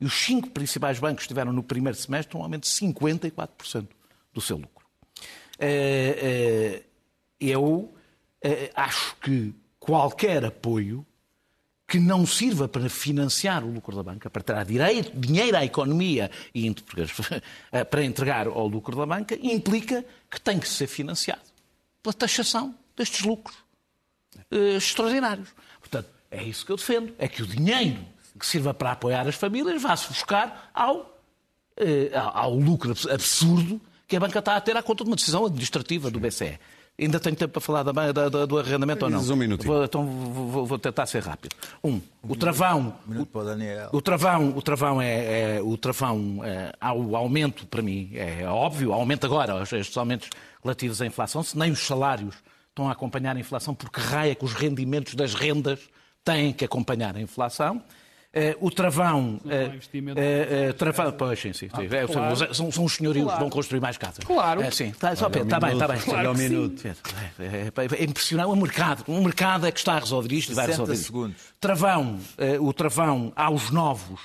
[0.00, 3.86] e os cinco principais bancos tiveram no primeiro semestre um aumento de 54%
[4.34, 4.84] do seu lucro.
[5.58, 6.82] É, é,
[7.48, 7.92] eu
[8.74, 11.06] acho que qualquer apoio
[11.86, 16.30] que não sirva para financiar o lucro da banca, para tirar direito, dinheiro à economia
[16.54, 16.74] e
[17.90, 21.42] para entregar ao lucro da banca, implica que tem que ser financiado
[22.02, 23.56] pela taxação destes lucros
[24.50, 25.50] uh, extraordinários.
[25.80, 28.02] Portanto, é isso que eu defendo, é que o dinheiro
[28.38, 31.20] que sirva para apoiar as famílias vá-se buscar ao,
[32.14, 33.78] ao lucro absurdo
[34.08, 36.58] que a banca está a ter à conta de uma decisão administrativa do BCE.
[36.98, 39.20] Ainda tenho tempo para falar da, da, da, do arrendamento ou não?
[39.20, 39.64] Um minuto.
[39.64, 41.56] Vou, então vou, vou, tentar ser rápido.
[41.82, 42.94] Um, o travão.
[43.06, 43.88] Um minuto para o Daniel.
[43.92, 48.92] O travão, o travão é, é o travão, é, o aumento para mim é óbvio,
[48.92, 50.28] aumenta agora estes aumentos
[50.62, 52.36] relativos à inflação, se nem os salários
[52.68, 55.80] estão a acompanhar a inflação, porque raia que os rendimentos das rendas
[56.24, 57.82] têm que acompanhar a inflação.
[58.34, 59.38] Uh, o travão.
[59.44, 61.68] Uh, uh, travão pois, sim, sim.
[61.68, 61.70] sim.
[61.74, 62.54] Ah, claro.
[62.54, 63.38] são, são os senhorios claro.
[63.38, 64.24] que vão construir mais casas.
[64.24, 64.72] Claro.
[64.72, 66.00] sim, está tá bem, está bem.
[66.00, 66.82] Claro um minuto.
[66.86, 68.48] É, é, é, impressionante.
[68.48, 71.36] O mercado, o mercado é que está a resolver isto e vai resolver segundos.
[71.36, 71.54] isto.
[71.60, 72.18] Travão,
[72.58, 74.20] o travão aos novos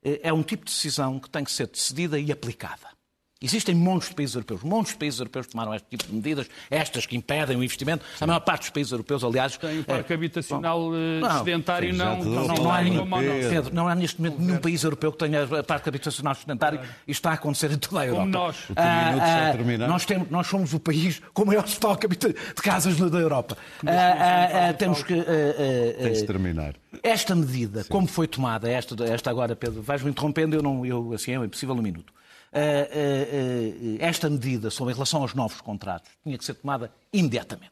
[0.00, 2.99] é um tipo de decisão que tem que ser decidida e aplicada.
[3.42, 7.06] Existem montes de países europeus, montes de países europeus tomaram este tipo de medidas, estas
[7.06, 8.04] que impedem o investimento.
[8.18, 8.24] Sim.
[8.24, 9.56] A maior parte dos países europeus, aliás.
[9.56, 13.08] Tem parque é, habitacional eh, não, sedentário, não, não, não, não, há nenhum,
[13.48, 16.94] Pedro, não há neste momento nenhum país europeu que tenha parque habitacional sedentário claro.
[17.08, 18.20] e está a acontecer em toda a Europa.
[18.24, 18.56] Como nós.
[18.76, 23.18] Ah, ah, nós, temos, nós somos o país com o maior estoque de casas da
[23.18, 23.56] Europa.
[23.86, 25.14] Ah, ah, temos que.
[25.14, 26.74] Tens de terminar.
[27.02, 27.88] Esta medida, Sim.
[27.88, 31.74] como foi tomada, esta, esta agora, Pedro, vais-me interrompendo, eu, não, eu assim é impossível
[31.74, 32.19] um minuto.
[32.52, 36.90] Eh, eh, eh, esta medida sobre em relação aos novos contratos tinha que ser tomada
[37.12, 37.70] imediatamente.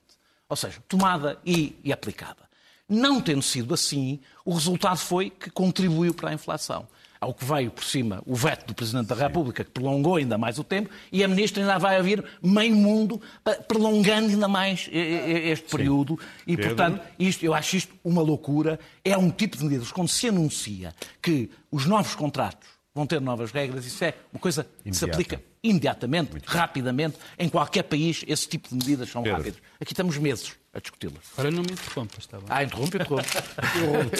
[0.48, 2.48] Ou seja, tomada e, e aplicada.
[2.88, 6.86] Não tendo sido assim, o resultado foi que contribuiu para a inflação
[7.20, 10.56] ao que veio por cima o veto do Presidente da República, que prolongou ainda mais
[10.60, 13.20] o tempo, e a Ministra ainda vai haver meio mundo
[13.66, 16.16] prolongando ainda mais este período.
[16.20, 16.52] Sim.
[16.52, 18.78] E, portanto, isto, eu acho isto uma loucura.
[19.04, 23.52] É um tipo de medidas, quando se anuncia que os novos contratos vão ter novas
[23.52, 23.86] regras.
[23.86, 27.16] Isso é uma coisa que se aplica imediatamente, Muito rapidamente.
[27.38, 29.38] Em qualquer país, esse tipo de medidas são Pedro.
[29.38, 29.60] rápidas.
[29.80, 31.22] Aqui estamos meses a discuti-las.
[31.36, 32.46] Agora não me interrompas, está bem?
[32.48, 33.28] Ah, interrompe, interrompe.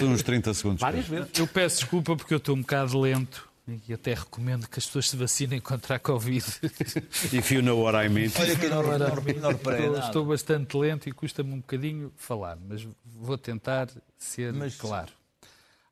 [0.00, 0.80] eu uns 30 segundos.
[0.80, 1.28] Várias vezes.
[1.36, 3.48] Eu peço desculpa porque eu estou um bocado lento.
[3.86, 6.42] E até recomendo que as pessoas se vacinem contra a Covid.
[7.30, 8.30] If you know what I mean.
[8.38, 12.88] Olha que não, não, não estou, estou bastante lento e custa-me um bocadinho falar, mas
[13.04, 15.12] vou tentar ser mas, claro.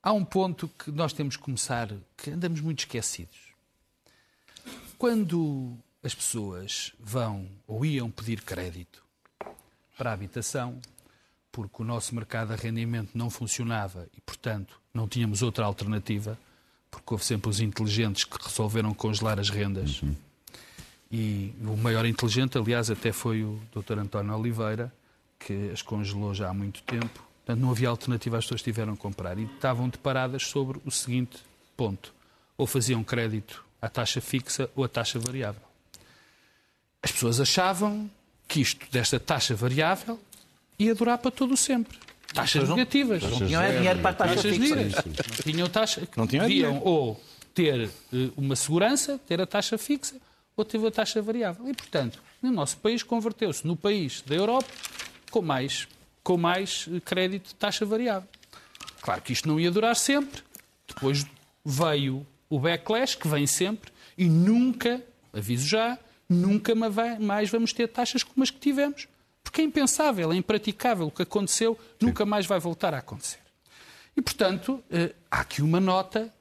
[0.07, 3.37] Há um ponto que nós temos que começar, que andamos muito esquecidos.
[4.97, 9.03] Quando as pessoas vão ou iam pedir crédito
[9.99, 10.81] para a habitação,
[11.51, 16.39] porque o nosso mercado de arrendamento não funcionava e, portanto, não tínhamos outra alternativa,
[16.89, 20.03] porque houve sempre os inteligentes que resolveram congelar as rendas.
[20.03, 20.15] Uhum.
[21.11, 23.99] E o maior inteligente, aliás, até foi o Dr.
[23.99, 24.95] António Oliveira,
[25.37, 29.03] que as congelou já há muito tempo Portanto, não havia alternativa, as pessoas tiveram que
[29.03, 29.39] comprar.
[29.39, 31.39] E estavam deparadas sobre o seguinte
[31.77, 32.13] ponto:
[32.59, 35.63] ou faziam crédito à taxa fixa ou à taxa variável.
[37.01, 38.11] As pessoas achavam
[38.49, 40.19] que isto, desta taxa variável,
[40.77, 41.97] ia durar para todo o sempre.
[42.35, 43.23] Taxas negativas.
[43.23, 45.05] Não tinham dinheiro para a taxa taxas fixa.
[45.07, 46.09] Não tinham taxa.
[46.17, 47.23] Não tinham Deviam ou
[47.55, 50.17] ter eh, uma segurança, ter a taxa fixa,
[50.57, 51.69] ou ter a taxa variável.
[51.69, 54.69] E, portanto, no nosso país converteu-se no país da Europa
[55.31, 55.87] com mais
[56.27, 58.29] com mais crédito de taxa variável.
[59.01, 60.43] Claro que isto não ia durar sempre.
[60.89, 61.25] Depois
[61.65, 65.01] veio o backlash, que vem sempre, e nunca
[65.33, 65.97] aviso já,
[66.29, 66.75] nunca
[67.21, 69.07] mais vamos ter taxas como as que tivemos.
[69.41, 71.07] Porque é impensável, é impraticável.
[71.07, 73.39] O que aconteceu nunca mais vai voltar a acontecer.
[74.17, 76.35] E, portanto, eh, há aqui uma nota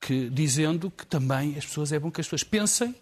[0.00, 2.94] que, dizendo que também as pessoas, é bom que as pessoas pensem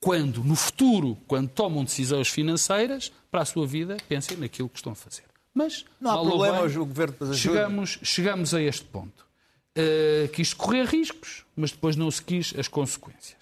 [0.00, 4.92] quando, no futuro, quando tomam decisões financeiras para a sua vida, pensem naquilo que estão
[4.92, 5.24] a fazer.
[5.54, 9.26] Mas Não há problema, bem, o governo depois chegamos, chegamos a este ponto.
[9.76, 13.36] Uh, quis correr riscos, mas depois não se quis as consequências.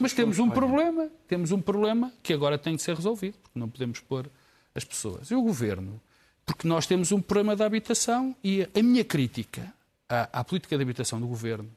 [0.00, 3.68] Mas temos um problema, temos um problema que agora tem de ser resolvido, porque não
[3.68, 4.30] podemos pôr
[4.74, 5.30] as pessoas.
[5.30, 6.00] E o governo,
[6.46, 9.72] porque nós temos um problema da habitação e a minha crítica
[10.08, 11.70] à, à política de habitação do governo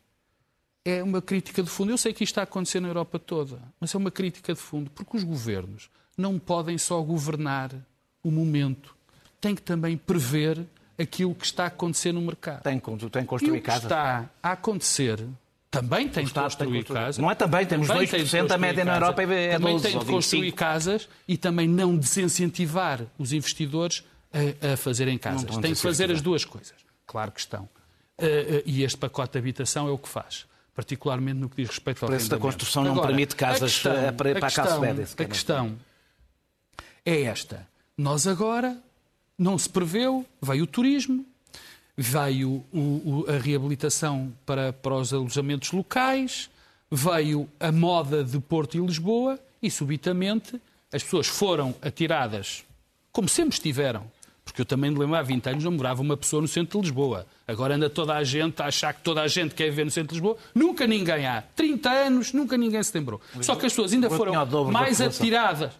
[0.83, 1.91] é uma crítica de fundo.
[1.91, 4.59] Eu sei que isto está a acontecer na Europa toda, mas é uma crítica de
[4.59, 7.71] fundo, porque os governos não podem só governar
[8.23, 8.95] o momento,
[9.39, 10.65] têm que também prever
[10.99, 12.61] aquilo que está a acontecer no mercado.
[12.61, 13.83] Tem, tem E construir o que casas.
[13.83, 15.25] está a acontecer
[15.71, 16.93] também tem de tem construir construído.
[16.93, 17.17] casas.
[17.17, 18.95] Não é também, temos Também 2%, tem de a construir média na.
[18.95, 20.57] Europa é Também 12 tem de construir 25.
[20.57, 25.57] casas e também não desincentivar os investidores a, a fazerem casas.
[25.57, 26.73] Tem de fazer as duas coisas.
[27.07, 27.69] Claro que estão.
[28.17, 30.45] Eh, eh, E este pacote de habitação é o que faz.
[30.81, 34.11] Particularmente no que diz respeito ao preço da construção não Agora, permite casas, questão- eh,
[34.11, 35.77] para- a para a questão- média, A questão
[37.05, 37.67] é esta.
[37.95, 38.75] Nós agora
[39.37, 41.23] não se preveu, veio o turismo,
[41.95, 46.49] veio o- o- a reabilitação para, para os alojamentos locais,
[46.89, 50.59] veio a moda de Porto e Lisboa e, subitamente,
[50.91, 52.63] as pessoas foram atiradas,
[53.11, 54.11] como sempre estiveram.
[54.43, 56.87] Porque eu também me lembro, há 20 anos não morava uma pessoa no centro de
[56.87, 57.25] Lisboa.
[57.47, 60.09] Agora anda toda a gente a achar que toda a gente quer viver no centro
[60.09, 60.37] de Lisboa.
[60.53, 61.43] Nunca ninguém há.
[61.55, 63.21] 30 anos, nunca ninguém se lembrou.
[63.41, 64.33] Só que as pessoas ainda foram
[64.71, 65.71] mais atiradas.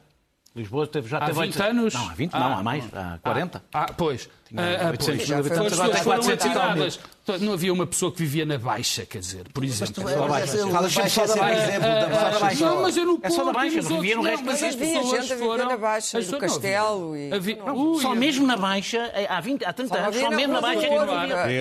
[0.54, 1.94] Lisboa teve, já Há teve 20 oito- anos?
[1.94, 3.64] Não, há 20 Ah, não, há mais, há 40.
[3.74, 4.28] Ah, ah, pois.
[4.54, 5.08] Ah, ah, 800 pois.
[5.08, 6.84] mil Já foi habitantes, agora pessoas tem foram 400 e tal mil.
[6.86, 7.00] atiradas.
[7.42, 10.04] Não havia uma pessoa que vivia na Baixa, quer dizer, por exemplo.
[10.04, 11.62] Fala sempre só Baixa.
[11.64, 12.66] Exemplo da Só da Baixa.
[12.66, 15.30] Não, mas eu no É só da Baixa, não vivia no resto mas as pessoas
[15.32, 19.96] foram- na Baixa, não, Castelo e- Só mesmo na Baixa, eh, há, 20, há 30
[19.96, 20.82] Só anos, só mesmo na Baixa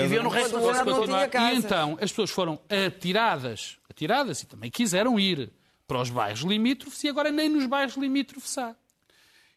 [0.00, 1.52] viviam no resto do tinha.
[1.52, 5.48] E então as pessoas foram atiradas, atiradas e também quiseram ir
[5.90, 8.76] para os bairros limítrofes e agora nem nos bairros limítrofes há.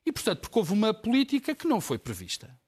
[0.03, 2.59] E portanto, porque houve uma política que não foi prevista.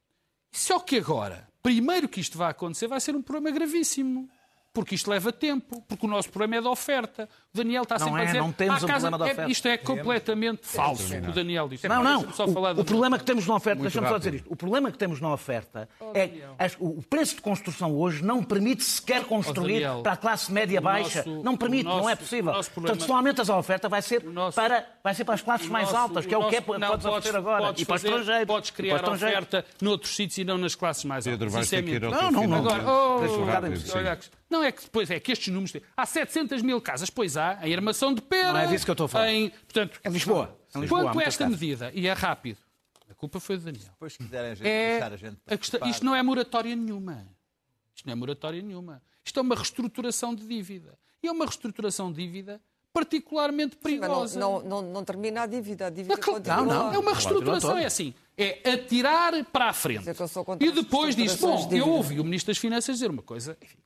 [0.51, 4.29] Só que agora, primeiro que isto vai acontecer, vai ser um problema gravíssimo.
[4.75, 7.29] Porque isto leva tempo, porque o nosso problema é da oferta.
[7.53, 8.39] O Daniel está Não sempre é, a dizer.
[8.39, 11.29] não temos "Ah, um casa- problema da é- oferta." Isto é completamente falso, o que
[11.29, 11.87] o Daniel disse.
[11.87, 12.21] Não, não.
[12.23, 14.51] Falar O, o problema que temos na oferta, deixa-me só dizer isto.
[14.51, 16.41] O problema que temos na oferta é que
[16.79, 21.23] o preço de construção hoje não permite sequer construir Daniel, para a classe média baixa.
[21.25, 22.51] nosso- não permite, nosso- não é possível.
[22.51, 25.41] problema- Portanto, se não aumentas a oferta, vai ser, nosso- para, vai ser para as
[25.41, 27.63] classes mais altas, que é o que é, nosso- podes não, oferecer agora.
[27.67, 28.45] podes e para o fazer- estrangeiro.
[28.47, 31.39] Podes para criar oferta noutros sítios e não nas classes mais altas.
[31.39, 32.57] Pedro, vais é ter que ir ao Não, não, não.
[32.57, 33.19] Agora, oh,
[34.55, 35.81] Não é que depois é que estes números têm.
[35.97, 38.53] Há 700 mil casas, pois há, em Armação de Pera.
[38.53, 39.31] Não é disso que eu estou a falar.
[39.31, 40.57] Em, portanto, Em Lisboa.
[40.75, 41.59] Em Lisboa, quanto a esta casas.
[41.59, 42.57] medida, e é rápido,
[43.09, 43.83] a culpa foi do Daniel.
[43.91, 46.75] Depois, se quiserem a gente, É, deixar a gente a questão- isto não é moratória
[46.75, 47.27] nenhuma.
[47.95, 49.01] Isto não é moratória nenhuma.
[49.23, 50.97] Isto é uma reestruturação de dívida.
[51.21, 52.61] E é uma reestruturação de dívida
[52.93, 54.39] particularmente Mas não, perigosa.
[54.39, 55.87] não, não, não termina a dívida.
[55.87, 56.61] A dívida claro, continua.
[56.63, 56.93] não, não.
[56.93, 58.13] É uma reestruturação, é assim.
[58.37, 60.05] É atirar para a frente.
[60.61, 63.77] E depois diz, bom, eu ouvi o Ministro das Finanças dizer uma coisa, enfim,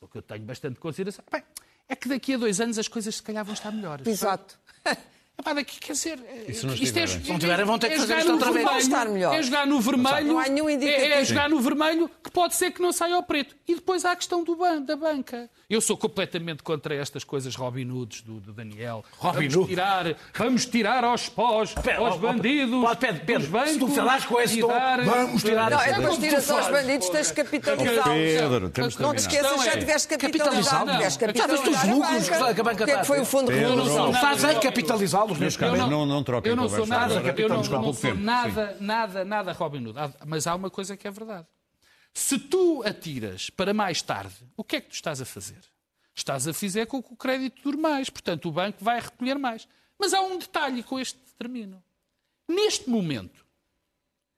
[0.00, 1.24] o que eu tenho bastante consideração.
[1.30, 1.42] Bem,
[1.88, 4.06] é que daqui a dois anos as coisas se calhar vão estar melhores.
[4.06, 4.58] Exato.
[5.38, 7.06] Epá, daqui, quer dizer, E se não isto é?
[7.06, 8.84] Se não tiverem, vão ter que é fazer jogar isto no outra vez.
[8.84, 9.34] estar melhor.
[9.34, 10.26] É jogar no vermelho.
[10.26, 13.22] Não há nenhum é, é jogar no vermelho que pode ser que não saia ao
[13.22, 13.54] preto.
[13.66, 15.48] E depois há a questão do ban, da banca.
[15.70, 19.04] Eu sou completamente contra estas coisas Robin Hoods do, do Daniel.
[19.18, 19.68] Robin vamos Hood?
[19.68, 23.72] tirar, vamos tirar aos pós, Pera, aos bandidos, pode, Pedro, Pedro, bancos.
[23.72, 27.10] se tu falares com esse tom, dar- vamos tirar Não, é tu tiras aos bandidos,
[27.10, 28.02] tens de capitalizá-los.
[28.02, 30.66] Pedro, temos que Não te esqueças, já é- tiveste Capitalizá-los?
[30.68, 30.86] capitalizado.
[30.86, 30.96] Não.
[30.96, 32.54] Tiveste Já viste capitalizar os lucros a banca.
[32.54, 34.06] que a banca O que é está foi a o fundo de Pedro, resolução?
[34.12, 34.20] não.
[34.20, 37.56] Faz é capitalizá-los neste caros, não, não troquem Eu não conversa sou nada, eu não,
[37.58, 39.98] não sou nada, nada, nada Robin Hood.
[40.26, 41.44] Mas há uma coisa que é verdade.
[42.14, 45.60] Se tu atiras para mais tarde, o que é que tu estás a fazer?
[46.14, 48.10] Estás a fazer com que o crédito dure mais.
[48.10, 49.68] Portanto, o banco vai recolher mais.
[49.98, 51.82] Mas há um detalhe com este termino.
[52.48, 53.46] Neste momento,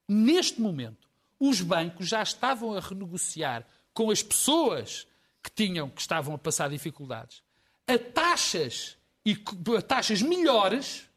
[0.09, 1.09] neste momento,
[1.39, 5.07] os bancos já estavam a renegociar com as pessoas
[5.43, 7.43] que tinham, que estavam a passar dificuldades,
[7.87, 9.37] a taxas e
[9.77, 11.10] a taxas melhores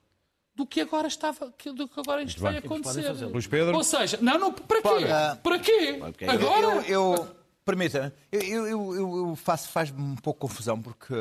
[0.55, 3.11] do que agora estava, que- do que agora isto vai acontecer.
[3.25, 3.75] Luís Pedro?
[3.75, 4.87] Ou seja, não, não, para quê?
[4.87, 5.99] Olha, Para quê?
[6.27, 6.67] Agora?
[6.87, 7.27] Eu, eu,
[7.65, 11.13] permita, eu, eu, eu, eu faço, faz-me um pouco confusão, porque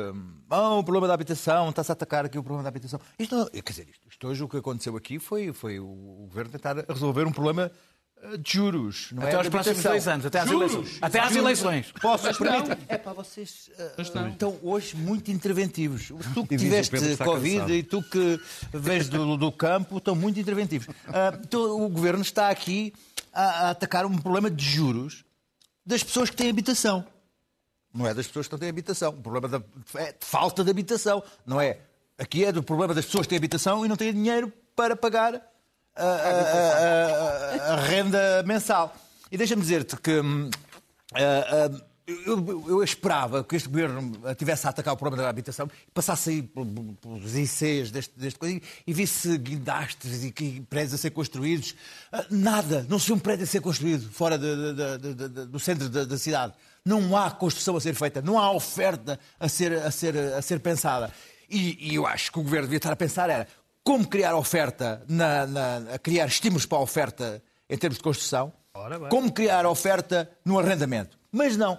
[0.49, 2.99] ah, o problema da habitação, está-se a atacar aqui o problema da habitação.
[3.17, 6.51] Isto não, quer dizer, isto, isto hoje o que aconteceu aqui foi, foi o governo
[6.51, 7.71] tentar resolver um problema
[8.37, 9.07] de juros.
[9.11, 10.73] Não Até é aos próximos dois anos, até às Juros.
[10.73, 10.97] eleições.
[11.01, 11.91] Até às eleições.
[12.01, 12.77] Posso permitir?
[12.87, 14.01] É para vocês uh,
[14.31, 16.11] estão hoje muito interventivos.
[16.33, 17.73] Tu que tiveste Covid cansado.
[17.73, 18.39] e tu que
[18.73, 20.87] vês do, do campo estão muito interventivos.
[20.87, 22.93] Uh, então, o governo está aqui
[23.33, 25.25] a, a atacar um problema de juros
[25.85, 27.05] das pessoas que têm habitação.
[27.93, 29.11] Não é das pessoas que não têm habitação.
[29.11, 29.61] O problema da,
[29.99, 31.21] é de falta de habitação.
[31.45, 31.79] Não é.
[32.17, 35.52] Aqui é do problema das pessoas que têm habitação e não têm dinheiro para pagar
[35.95, 38.95] a, a- a- renda mensal.
[39.31, 40.49] E deixa-me dizer-te que hum,
[42.05, 46.41] eu, eu esperava que este governo tivesse a atacar o problema da habitação passasse aí
[46.43, 46.65] pel-
[47.01, 51.75] pelos ICs deste, deste coisa e visse guindastres e que prédios a ser construídos.
[52.11, 55.59] Ah, Nada, não se vê um prédio a ser construído fora de- de- de- do
[55.59, 56.53] centro da, da cidade.
[56.85, 60.59] Não há construção a ser feita, não há oferta a ser, a ser, a ser
[60.59, 61.09] pensada.
[61.49, 63.47] E, e eu acho que o governo devia estar a pensar era
[63.83, 68.53] como criar oferta, na, na- criar estímulos para a oferta em termos de construção,
[69.09, 71.17] como criar oferta no arrendamento.
[71.31, 71.77] Mas não,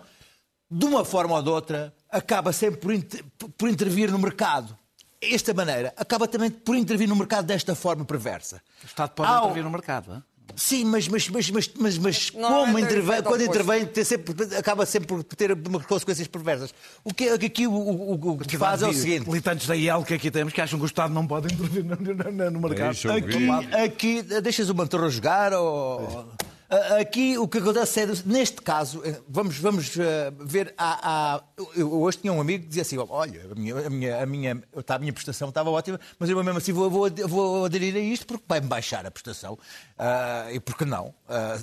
[0.70, 3.24] de uma forma ou de outra, acaba sempre por, inter-
[3.56, 4.76] por intervir no mercado.
[5.20, 8.60] Esta maneira acaba também por intervir no mercado desta forma perversa.
[8.82, 10.08] O Estado pode Ao- intervir no mercado.
[10.10, 10.22] não é?
[10.56, 13.44] Sim, mas, mas, mas, mas, mas, mas Não, como é intervém, quando oposto.
[13.44, 16.72] intervém tem sempre- acaba sempre por ter umas consequências perversas.
[17.02, 19.26] O que, o que aqui o, o, o- que faz é o seguinte.
[19.28, 21.96] Militantes da IEL que aqui temos que acham que o Estado não pode intervir no,
[21.96, 22.92] no- no- mercado.
[22.92, 26.28] Deixa Aqui, aqui deixas o Mantorro jogar ou...
[26.74, 30.98] A- Aqui o que acontece é, neste caso, eh, vamos, vamos eh, ver, há,
[31.36, 31.42] há-
[31.76, 34.62] eu hoje tinha um amigo que dizia assim, olha, a minha, a minha, a minha,
[34.88, 38.26] a minha prestação estava ótima, mas eu mesmo assim vou, vou, vou aderir a isto
[38.26, 39.58] porque vai-me baixar a prestação.
[39.98, 41.14] Ah, e por que não?
[41.28, 41.58] Ah,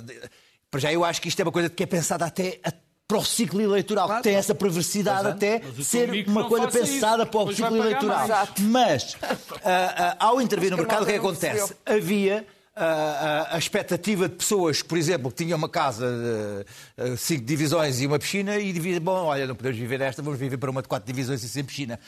[0.70, 2.58] para já eu acho que isto é uma coisa que é pensada até
[3.06, 7.24] para o ciclo eleitoral, que tem essa perversidade até o teu ser uma coisa pensada
[7.24, 8.26] isso, para o ciclo eleitoral.
[8.28, 8.48] mais.
[8.60, 9.16] Mas,
[9.64, 11.74] ah, ah, ao intervir no mercado, o que é acontece?
[11.84, 16.66] Havia a expectativa de pessoas por exemplo, que tinham uma casa de
[17.12, 20.38] ah, cinco divisões e uma piscina e dividiam, bom, olha, não podemos viver esta, vamos
[20.40, 22.00] viver para uma de quatro divisões e sem piscina.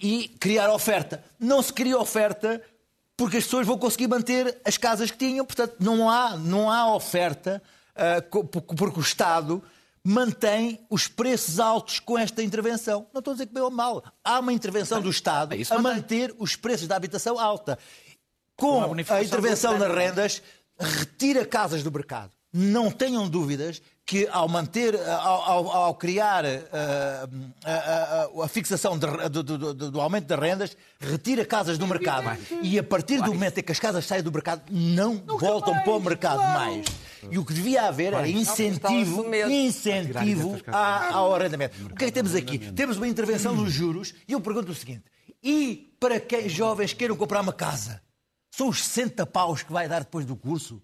[0.00, 1.24] E criar oferta.
[1.40, 2.60] Não se cria oferta
[3.16, 6.94] porque as pessoas vão conseguir manter as casas que tinham, portanto, não há, não há
[6.94, 7.62] oferta
[8.30, 9.62] co- porque o Estado
[10.04, 13.06] mantém os preços altos com esta intervenção.
[13.12, 14.02] Não estou a dizer que bem ou mal.
[14.24, 17.78] Há uma intervenção do Estado É a manter os preços da habitação alta.
[18.62, 20.42] Com a a intervenção nas rendas,
[20.78, 22.30] retira casas do mercado.
[22.54, 27.28] Não tenham dúvidas que ao manter, ao, ao- ao criar ah,
[27.64, 32.24] a, a- a fixação de- do, do- do- aumento das rendas, retira casas do mercado.
[32.62, 35.92] E a partir do momento em que as casas saem do mercado, não voltam para
[35.92, 36.84] o mercado mais.
[37.30, 41.86] E o que devia haver era incentivo, incentivo à- ao arrendamento.
[41.86, 42.58] O que é que temos aqui?
[42.72, 45.04] Temos uma intervenção nos juros e eu pergunto o seguinte:
[45.42, 48.02] e para que jovens queiram comprar uma casa?
[48.54, 50.80] São os 60 paus que vai dar depois do curso?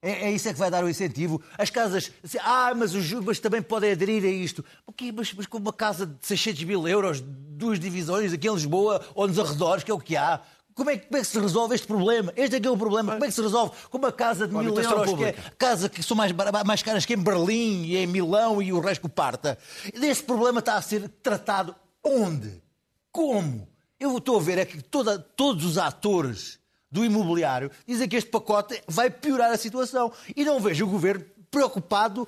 [0.00, 1.42] É, é isso é que vai dar o incentivo?
[1.58, 2.12] As casas.
[2.40, 4.64] Ah, mas os mas também podem aderir a isto.
[4.86, 5.10] O quê?
[5.12, 9.26] Mas, mas com uma casa de 600 mil euros, duas divisões aqui em Lisboa ou
[9.26, 10.40] nos arredores, que é o que há.
[10.72, 12.32] Como é, que- como é que se resolve este problema?
[12.36, 13.14] Este é que é o problema.
[13.14, 13.72] Como é que se resolve?
[13.90, 15.54] Com uma casa de mil euros, que é pública.
[15.58, 16.30] casa que são mais,
[16.64, 19.58] mais caras que em Berlim e em Milão e o resto parta.
[19.92, 22.62] Este problema está a ser tratado onde?
[23.10, 23.68] Como?
[23.98, 26.57] Eu estou a ver é que toda- todos os atores
[26.90, 30.12] do imobiliário dizem que este pacote vai piorar a situação.
[30.34, 32.26] E não vejo o governo preocupado.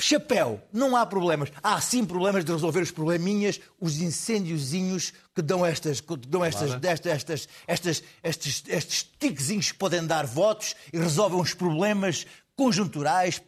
[0.00, 1.50] Chapéu, não há problemas.
[1.62, 6.74] Há sim problemas de resolver os probleminhas, os incêndiozinhos que dão estas, que dão estas,
[6.74, 12.26] destas, estas, estas, estes, estes tiquezinhos que podem dar votos e resolvem os problemas
[12.56, 13.40] conjunturais.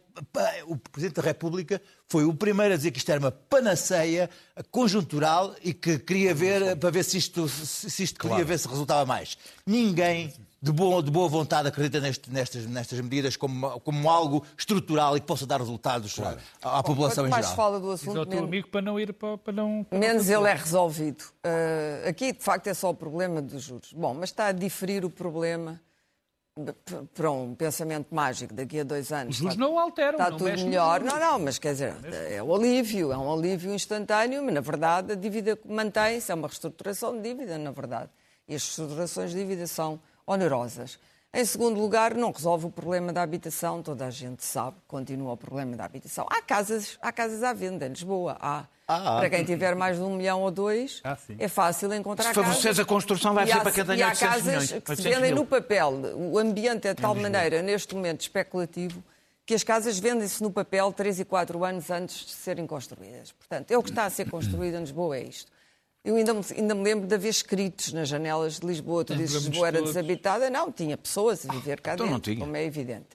[0.67, 4.29] O Presidente da República foi o primeiro a dizer que isto era uma panaceia
[4.71, 9.05] conjuntural e que queria ver para ver se isto, se isto queria ver se resultava
[9.05, 9.37] mais.
[9.65, 15.15] Ninguém de boa, de boa vontade acredita neste- nestas, nestas medidas como, como algo estrutural
[15.15, 16.17] e que possa dar resultados
[16.63, 17.55] à, à população Quanto em mais geral.
[17.55, 19.83] fala do assunto, teu menos, amigo para não ir para, para não.
[19.83, 21.21] para menos ele é resolvido.
[21.45, 23.93] Uh, aqui, de facto, é só o problema dos juros.
[23.93, 25.79] Bom, mas está a diferir o problema
[27.13, 29.35] para um pensamento mágico daqui a dois anos.
[29.35, 31.01] Os juros está, não alteram, Está não tudo melhor.
[31.01, 31.93] Não, não, mas quer dizer,
[32.29, 36.47] é um alívio, é um alívio instantâneo, mas na verdade a dívida mantém-se, é uma
[36.47, 38.09] reestruturação de dívida, na verdade.
[38.47, 40.99] E as reestruturações de dívida são onerosas.
[41.33, 45.37] Em segundo lugar, não resolve o problema da habitação, toda a gente sabe, continua o
[45.37, 46.25] problema da habitação.
[46.29, 48.65] Há casas, há casas à venda em Lisboa, há.
[48.87, 49.17] Ah.
[49.19, 52.79] Para quem tiver mais de um milhão ou dois, Ah, é fácil encontrar Se casas.
[52.79, 54.69] a construção, vai E ser há- para quem tenha E há 800 casas milhões, que
[54.71, 55.35] se 800 vendem mil.
[55.43, 55.91] no papel.
[56.15, 59.03] O ambiente é de tal maneira, neste momento, especulativo,
[59.45, 63.33] que as casas vendem-se no papel 3 e 4 anos antes de serem construídas.
[63.33, 65.51] Portanto, é o que está a ser construído em Lisboa, é isto.
[66.07, 69.03] Eu ainda me, ainda me lembro de haver escritos nas janelas de Lisboa.
[69.03, 69.93] Tu dizes que Lisboa era todos.
[69.93, 70.49] deshabitada.
[70.49, 73.07] Não, tinha pessoas a viver cá Então dentro, como é evidente.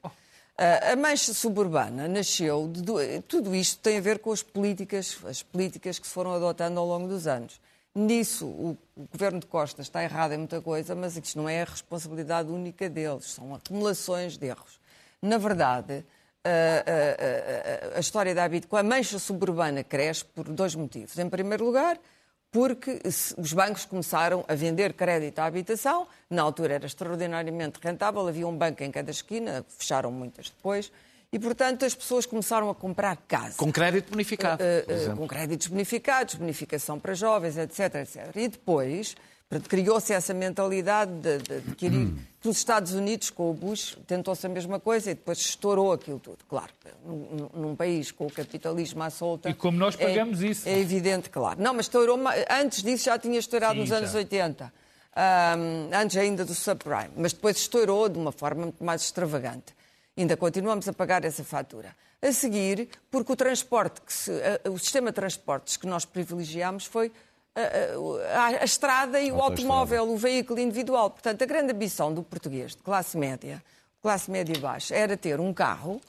[0.59, 2.83] A mancha suburbana nasceu de
[3.23, 6.87] tudo isto tem a ver com as políticas, as políticas que se foram adotando ao
[6.87, 7.59] longo dos anos.
[7.95, 11.63] Nisso, o, o governo de Costa está errado em muita coisa, mas isto não é
[11.63, 14.79] a responsabilidade única deles, são acumulações de erros.
[15.23, 16.05] Na verdade,
[16.45, 21.19] a, a, a, a história da habitação, a mancha suburbana cresce por dois motivos.
[21.19, 21.99] Em primeiro lugar,
[22.53, 23.01] porque
[23.39, 28.55] os bancos começaram a vender crédito à habitação, na altura era extraordinariamente rentável, havia um
[28.55, 30.93] banco em cada esquina, fecharam muitas depois,
[31.33, 33.57] e portanto as pessoas começaram a comprar casa.
[33.57, 34.63] Com crédito bonificado.
[34.63, 37.95] Uh, uh, com créditos bonificados, bonificação para jovens, etc.
[37.95, 38.37] etc.
[38.37, 39.17] E depois
[39.61, 42.07] criou-se essa mentalidade de, de, adquirir.
[42.07, 42.19] Hum.
[42.45, 46.39] Nos Estados Unidos, com o Bush, tentou-se a mesma coisa e depois estourou aquilo tudo.
[46.49, 46.73] Claro,
[47.05, 49.49] num, num, país com o capitalismo à solta.
[49.49, 50.69] E como nós pagamos é, isso.
[50.69, 51.63] É evidente, claro.
[51.63, 52.19] Não, mas estourou.
[52.51, 54.19] Antes disso já tinha estourado Sim, nos anos já.
[54.19, 54.73] 80.
[55.15, 57.11] Um, antes ainda do subprime.
[57.17, 59.75] Mas depois estourou de uma forma muito mais extravagante.
[60.17, 61.95] Ainda continuamos a pagar essa fatura.
[62.21, 64.31] A seguir, porque o transporte, se,
[64.69, 67.13] o sistema de transportes que nós privilegiámos foi
[67.55, 71.11] a, a, a estrada e o automóvel, o veículo individual.
[71.11, 73.63] Portanto, a grande ambição do português de classe média,
[74.01, 76.01] classe média baixa, era ter um carro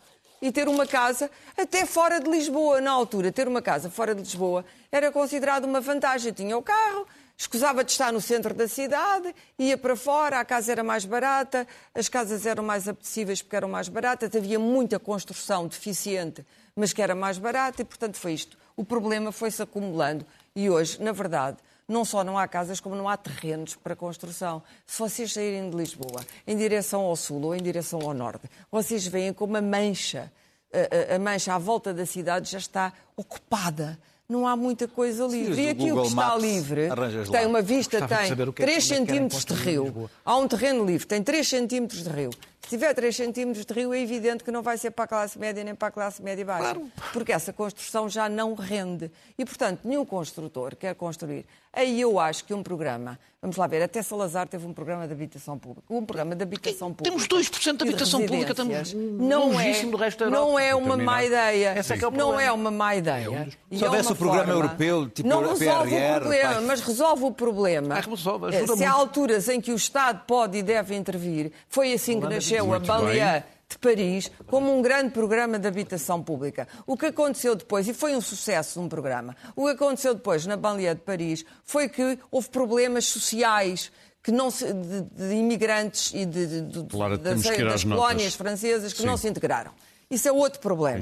[0.41, 2.82] e ter uma casa até fora de Lisboa.
[2.82, 6.34] Na altura, ter uma casa fora de Lisboa era considerado uma vantagem.
[6.34, 10.72] Tinha o carro, escusava de estar no centro da cidade, ia para fora, a casa
[10.72, 15.68] era mais barata, as casas eram mais apetecíveis porque eram mais baratas, havia muita construção
[15.68, 18.58] deficiente, mas que era mais barata e, portanto, foi isto.
[18.76, 20.26] O problema foi-se acumulando
[20.56, 24.64] e hoje, na verdade, não só não há casas, como não há terrenos para construção.
[24.86, 29.06] Se vocês saírem de Lisboa em direção ao sul ou em direção ao norte, vocês
[29.06, 30.32] veem como a mancha,
[31.14, 35.56] a, mancha à volta da cidade já está ocupada não há muita coisa livre.
[35.56, 36.89] Sim, e aquilo que está Maps livre
[37.32, 40.10] tem uma vista, tem 3 é centímetros de rio.
[40.26, 42.32] Há um terreno livre, tem 3 centímetros de rio.
[42.64, 45.38] Se tiver 3 centímetros de rio, é evidente que não vai ser para a classe
[45.38, 46.74] média nem para a classe média baixa.
[46.74, 46.91] Claro.
[47.11, 49.11] Porque essa construção já não rende.
[49.38, 51.45] E, portanto, nenhum construtor quer construir.
[51.76, 55.14] Aí eu acho que um programa, vamos lá ver, até Salazar teve um programa de
[55.14, 55.91] habitação pública.
[55.91, 57.18] Um programa de habitação pública.
[57.18, 60.51] Temos 2% de habitação de pública, estamos não é, do resto da Europa.
[60.51, 61.70] Não é uma má ideia.
[61.70, 63.26] Essa é que é o não é uma má ideia.
[63.26, 66.61] É um Se houvesse é o programa forma, europeu, tipo não resolve PRR, o problema,
[66.61, 67.95] mas resolve o problema.
[67.95, 68.84] Ah, resolve, Se muito.
[68.84, 72.80] há alturas em que o Estado pode e deve intervir, foi assim que nasceu a
[72.80, 76.68] Baleia de Paris como um grande programa de habitação pública.
[76.86, 80.56] O que aconteceu depois, e foi um sucesso um programa, o que aconteceu depois na
[80.56, 83.91] Banlieue de Paris foi que houve problemas sociais
[84.22, 89.01] que não se, de, de imigrantes e de, de, claro, das, das colónias francesas que
[89.01, 89.06] Sim.
[89.06, 89.72] não se integraram.
[90.10, 91.01] Isso é outro problema.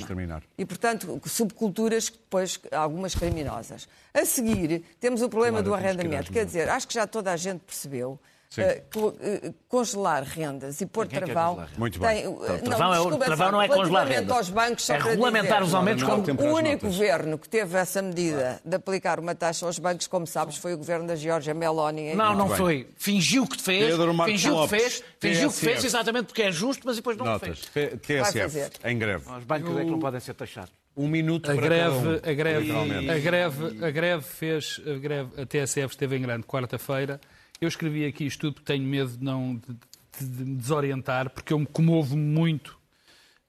[0.57, 3.87] E, portanto, subculturas, depois algumas criminosas.
[4.13, 6.31] A seguir, temos o problema claro, do arrendamento.
[6.31, 8.17] Quer dizer, acho que já toda a gente percebeu
[8.59, 11.65] uh, congelar rendas e pôr travão.
[11.77, 12.23] Muito bem.
[12.23, 14.37] Tem, então, travão, não, é, travão não é congelar rendas.
[14.37, 16.41] Aos bancos, é regulamentar dizer, os aumentos como...
[16.41, 20.57] O único governo que teve essa medida de aplicar uma taxa aos bancos, como sabes,
[20.57, 22.13] foi o governo da Georgia Meloni.
[22.13, 22.87] Não, não foi.
[22.97, 23.95] Fingiu que fez.
[24.25, 25.03] Fingiu que fez.
[25.19, 27.59] Fingiu que fez exatamente porque é justo, mas depois não Notas.
[27.59, 27.91] fez.
[28.01, 29.29] TSF, em greve.
[29.31, 30.71] Os bancos é que não podem ser taxados.
[30.95, 32.15] Um minuto a para greve, um.
[32.15, 32.71] a greve,
[33.09, 37.19] a greve, a greve fez, a greve, a TSF esteve em grande quarta-feira
[37.61, 41.53] eu escrevi aqui isto tudo porque tenho medo de não de, de me desorientar, porque
[41.53, 42.75] eu me comovo muito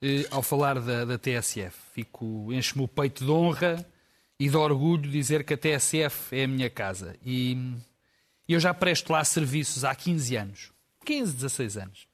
[0.02, 1.74] eh, ao falar da, da TSF.
[1.94, 3.84] Fico, enche-me o peito de honra
[4.38, 7.16] e de orgulho dizer que a TSF é a minha casa.
[7.24, 7.56] E
[8.46, 10.72] eu já presto lá serviços há 15 anos,
[11.06, 12.06] 15, 16 anos,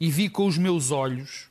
[0.00, 1.48] e vi com os meus olhos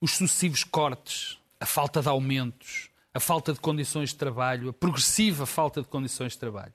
[0.00, 5.46] os sucessivos cortes, a falta de aumentos, a falta de condições de trabalho, a progressiva
[5.46, 6.72] falta de condições de trabalho.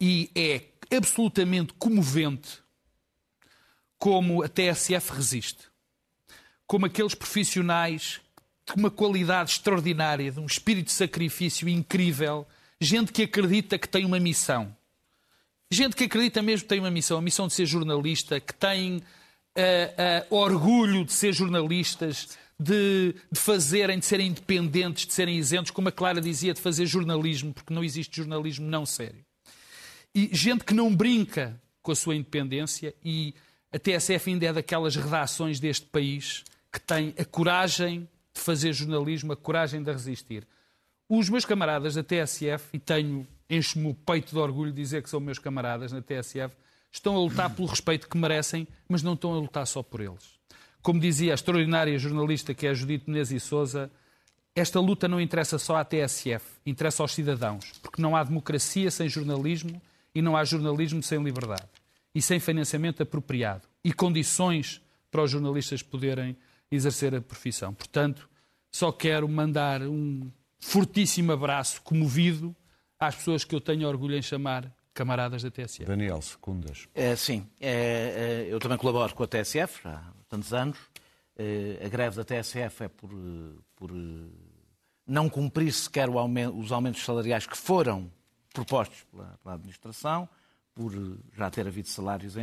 [0.00, 0.60] E é
[0.94, 2.60] absolutamente comovente
[3.98, 5.64] como a TSF resiste.
[6.66, 8.20] Como aqueles profissionais
[8.66, 12.46] de uma qualidade extraordinária, de um espírito de sacrifício incrível,
[12.80, 14.74] gente que acredita que tem uma missão.
[15.70, 18.98] Gente que acredita mesmo que tem uma missão, a missão de ser jornalista, que tem
[18.98, 19.00] uh,
[20.30, 25.88] uh, orgulho de ser jornalistas, de, de fazerem, de serem independentes, de serem isentos, como
[25.88, 29.25] a Clara dizia, de fazer jornalismo, porque não existe jornalismo não sério
[30.16, 33.34] e gente que não brinca com a sua independência e
[33.70, 36.42] a TSF ainda é daquelas redações deste país
[36.72, 40.48] que tem a coragem de fazer jornalismo, a coragem de resistir.
[41.06, 45.10] Os meus camaradas da TSF, e tenho, encho-me o peito de orgulho de dizer que
[45.10, 46.56] são meus camaradas na TSF,
[46.90, 50.38] estão a lutar pelo respeito que merecem, mas não estão a lutar só por eles.
[50.80, 53.90] Como dizia a extraordinária jornalista que é a Judite Menezes e Souza,
[54.54, 59.10] esta luta não interessa só à TSF, interessa aos cidadãos, porque não há democracia sem
[59.10, 59.78] jornalismo
[60.16, 61.68] e não há jornalismo sem liberdade
[62.14, 66.34] e sem financiamento apropriado e condições para os jornalistas poderem
[66.70, 67.74] exercer a profissão.
[67.74, 68.26] Portanto,
[68.72, 72.56] só quero mandar um fortíssimo abraço comovido
[72.98, 75.84] às pessoas que eu tenho orgulho em chamar camaradas da TSF.
[75.84, 76.88] Daniel Secundas.
[76.94, 80.78] É, sim, é, é, eu também colaboro com a TSF há tantos anos.
[81.36, 83.10] É, a greve da TSF é por,
[83.74, 83.90] por
[85.06, 88.10] não cumprir sequer aumento, os aumentos salariais que foram
[88.56, 90.28] propostos pela, pela, administração,
[90.74, 90.92] por
[91.36, 92.34] já ter havido salários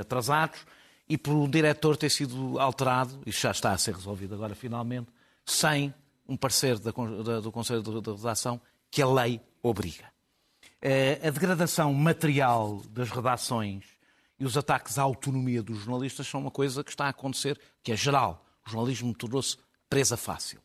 [0.00, 0.64] atrasados
[1.08, 5.10] e por o diretor ter sido alterado, e já está a ser resolvido agora finalmente,
[5.44, 5.94] sem
[6.26, 8.60] um parecer da, da, do Conselho de Redação
[8.90, 10.04] que a lei obriga.
[10.80, 13.84] Eh, a degradação material das redações
[14.38, 17.92] e os ataques à autonomia dos jornalistas são uma coisa que está a acontecer, que
[17.92, 18.46] é geral.
[18.66, 19.56] O jornalismo tornou-se
[19.88, 20.60] presa fácil.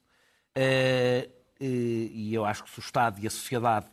[0.54, 1.30] Eh,
[1.60, 3.88] e eu acho que se o Estado e a sociedade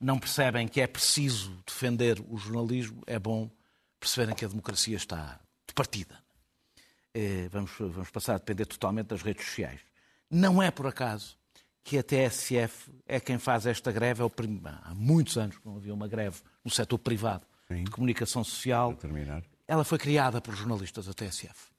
[0.00, 3.50] não percebem que é preciso defender o jornalismo, é bom
[3.98, 6.18] perceberem que a democracia está de partida.
[7.12, 9.80] Eh, vamos, vamos passar a depender totalmente das redes sociais.
[10.30, 11.36] Não é por acaso
[11.82, 14.22] que a TSF é quem faz esta greve.
[14.22, 14.26] É.
[14.82, 17.84] Há muitos anos que não havia uma greve no setor privado Sim.
[17.84, 18.96] de comunicação social.
[19.66, 21.70] Ela foi criada por jornalistas, da TSF.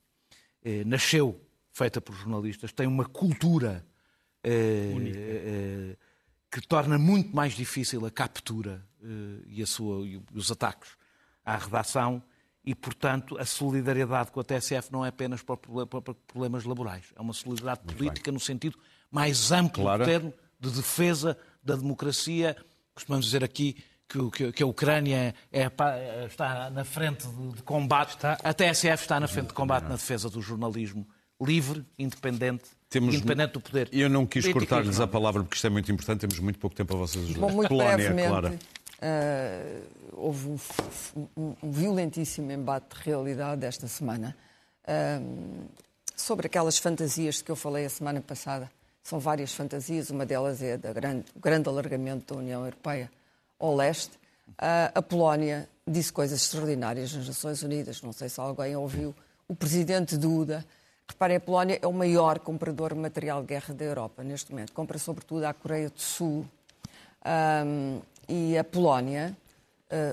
[0.63, 1.39] Eh, nasceu
[1.71, 3.85] feita por jornalistas, tem uma cultura
[4.43, 5.97] eh, eh,
[6.51, 10.91] que torna muito mais difícil a captura eh, e, a sua, e os ataques
[11.45, 12.21] à redação
[12.65, 17.33] e, portanto, a solidariedade com a TSF não é apenas para problemas laborais, é uma
[17.33, 18.33] solidariedade Muito política bem.
[18.33, 18.77] no sentido
[19.09, 20.03] mais amplo claro.
[20.03, 22.55] do termo, de defesa da democracia.
[22.93, 23.77] Costumamos dizer aqui
[24.07, 25.71] que, que, que a Ucrânia é,
[26.25, 28.33] está na frente de, de combate, está...
[28.43, 31.07] a TSF está na frente de combate na defesa do jornalismo
[31.41, 33.15] livre, independente, temos...
[33.15, 33.89] independente do poder.
[33.91, 36.93] Eu não quis cortar-lhes a palavra porque isto é muito importante, temos muito pouco tempo
[36.95, 37.39] a vocês ajudar.
[37.39, 38.59] Bom, muito Polónia, brevemente, Clara.
[39.01, 39.83] Uh,
[40.13, 44.35] houve um, um, violentíssimo embate de realidade esta semana
[44.83, 45.69] uh,
[46.15, 48.69] sobre aquelas fantasias de que eu falei a semana passada.
[49.01, 53.09] São várias fantasias, uma delas é do grande, grande alargamento da União Europeia
[53.57, 54.11] ao leste.
[54.49, 59.15] Uh, a Polónia disse coisas extraordinárias nas Nações Unidas, não sei se alguém ouviu.
[59.47, 60.65] O presidente Duda
[61.09, 64.71] Reparem, a Polónia é o maior comprador de material de guerra da Europa neste momento.
[64.73, 66.45] Compra sobretudo à Coreia do Sul.
[67.65, 69.35] Um, e a Polónia,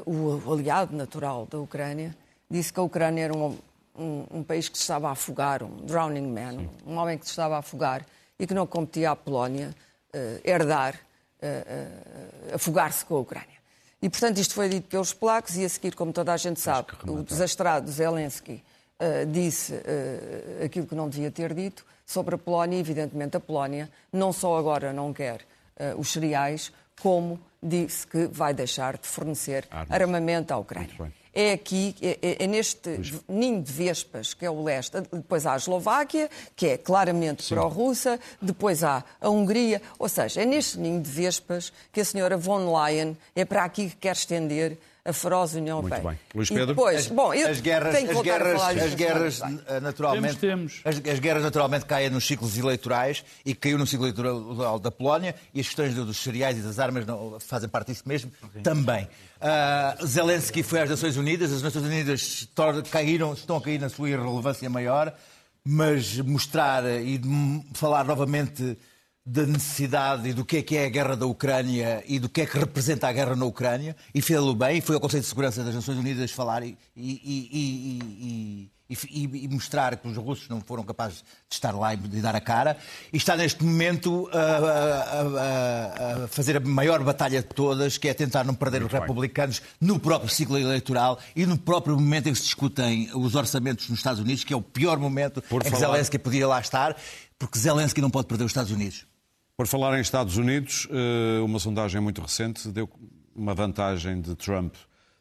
[0.07, 2.17] uh, o aliado natural da Ucrânia,
[2.51, 3.59] disse que a Ucrânia era um,
[3.95, 7.33] um, um país que se estava a afogar, um drowning man, um homem que se
[7.33, 8.05] estava a afogar
[8.39, 9.75] e que não competia à Polónia
[10.15, 13.57] uh, herdar, uh, afogar-se com a Ucrânia.
[14.01, 16.89] E, portanto, isto foi dito pelos polacos e a seguir, como toda a gente sabe,
[17.07, 18.65] o desastrado Zelensky
[19.01, 22.79] uh, disse uh, aquilo que não devia ter dito sobre a Polónia.
[22.79, 25.41] Evidentemente, a Polónia não só agora não quer
[25.79, 30.01] uh, os cereais, como disse que vai deixar de fornecer Armas.
[30.01, 31.13] armamento à Ucrânia.
[31.35, 34.99] É aqui, é, é, é neste ninho de vespas, que é o leste.
[35.13, 38.19] Depois há a Eslováquia, que é claramente pró-russa.
[38.41, 39.83] Depois há a Hungria.
[39.99, 43.91] Ou seja, é neste ninho de vespas que a senhora von Leyen é para aqui
[43.91, 46.03] que quer estender a feroz União Europeia.
[46.03, 46.27] Muito bem.
[46.35, 46.67] Luís Pedro?
[46.67, 49.41] Depois, as, bom, eu as guerras, as guerras, as guerras
[49.83, 50.99] naturalmente, temos, temos.
[50.99, 55.35] As, as, guerras naturalmente caem nos ciclos eleitorais e caiu no ciclo eleitoral da Polónia
[55.55, 58.63] e as questões dos cereais e das armas não, fazem parte disso mesmo okay.
[58.63, 59.09] também.
[59.37, 62.49] Uh, Zelensky foi às Nações Unidas, as Nações Unidas
[62.91, 65.15] caíram, estão a cair na sua irrelevância maior,
[65.65, 67.21] mas mostrar e
[67.75, 68.77] falar novamente
[69.27, 72.43] da necessidade e do que é que é a guerra da Ucrânia e do que
[72.43, 75.65] é que representa a guerra na Ucrânia, e fez-lo bem, foi ao Conselho de Segurança
[75.65, 81.25] das Nações Unidas falar e, e, e, e, mostrar que os russos não foram capazes
[81.49, 82.77] de estar lá e de dar a cara,
[83.13, 88.07] e está neste momento a, a, a, a fazer a maior batalha de todas, que
[88.07, 89.69] é tentar não perder Muito os republicanos bem.
[89.89, 93.99] no próprio ciclo eleitoral e no próprio momento em que se discutem os orçamentos nos
[93.99, 95.73] Estados Unidos, que é o pior momento Por em falar...
[95.73, 96.97] que Zelensky podia lá estar,
[97.37, 99.05] porque Zelensky não pode perder os Estados Unidos.
[99.57, 102.87] Por falar em Estados Unidos, eh, uma sondagem muito recente deu
[103.35, 104.75] uma vantagem de Trump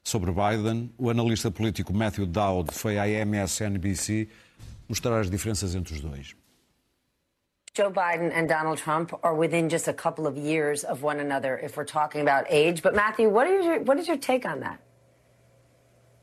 [0.03, 0.93] sobre Biden.
[0.97, 4.27] O analista político Matthew Dowd foi à MSNBC
[4.89, 6.35] mostrar as diferenças entre os dois.
[7.73, 11.57] Joe Biden and Donald Trump are within just a couple of years of one another
[11.63, 12.81] if we're talking about age.
[12.81, 14.81] But Matthew, what is your what is your take on that?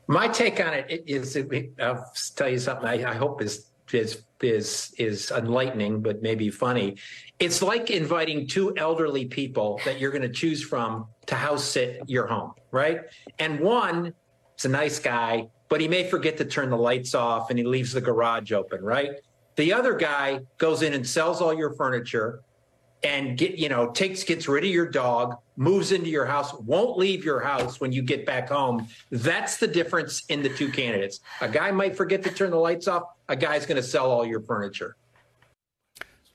[0.07, 1.35] My take on it is,
[1.79, 2.05] I'll
[2.35, 2.87] tell you something.
[2.87, 6.97] I, I hope is is is is enlightening, but maybe funny.
[7.39, 12.01] It's like inviting two elderly people that you're going to choose from to house sit
[12.07, 13.01] your home, right?
[13.39, 14.13] And one
[14.57, 17.65] is a nice guy, but he may forget to turn the lights off and he
[17.65, 19.11] leaves the garage open, right?
[19.55, 22.41] The other guy goes in and sells all your furniture
[23.03, 26.97] and get you know takes gets rid of your dog moves into your house won't
[26.97, 31.19] leave your house when you get back home that's the difference in the two candidates
[31.41, 33.03] a guy might forget to turn the lights off
[33.33, 34.95] a guy's going to sell all your furniture.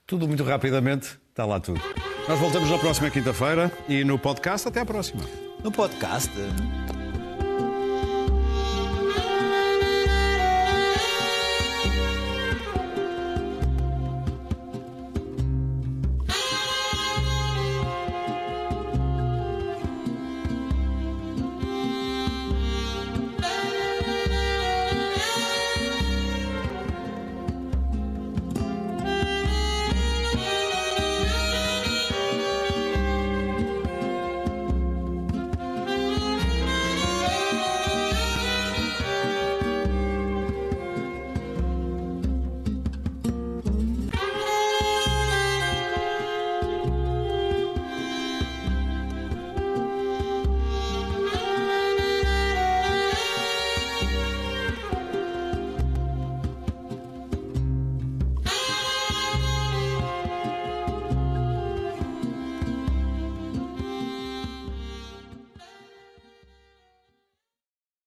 [0.07, 1.81] Tudo muito rapidamente, está lá tudo.
[2.29, 5.23] Nós voltamos na próxima quinta-feira e no podcast até à próxima.
[5.63, 6.31] No podcast.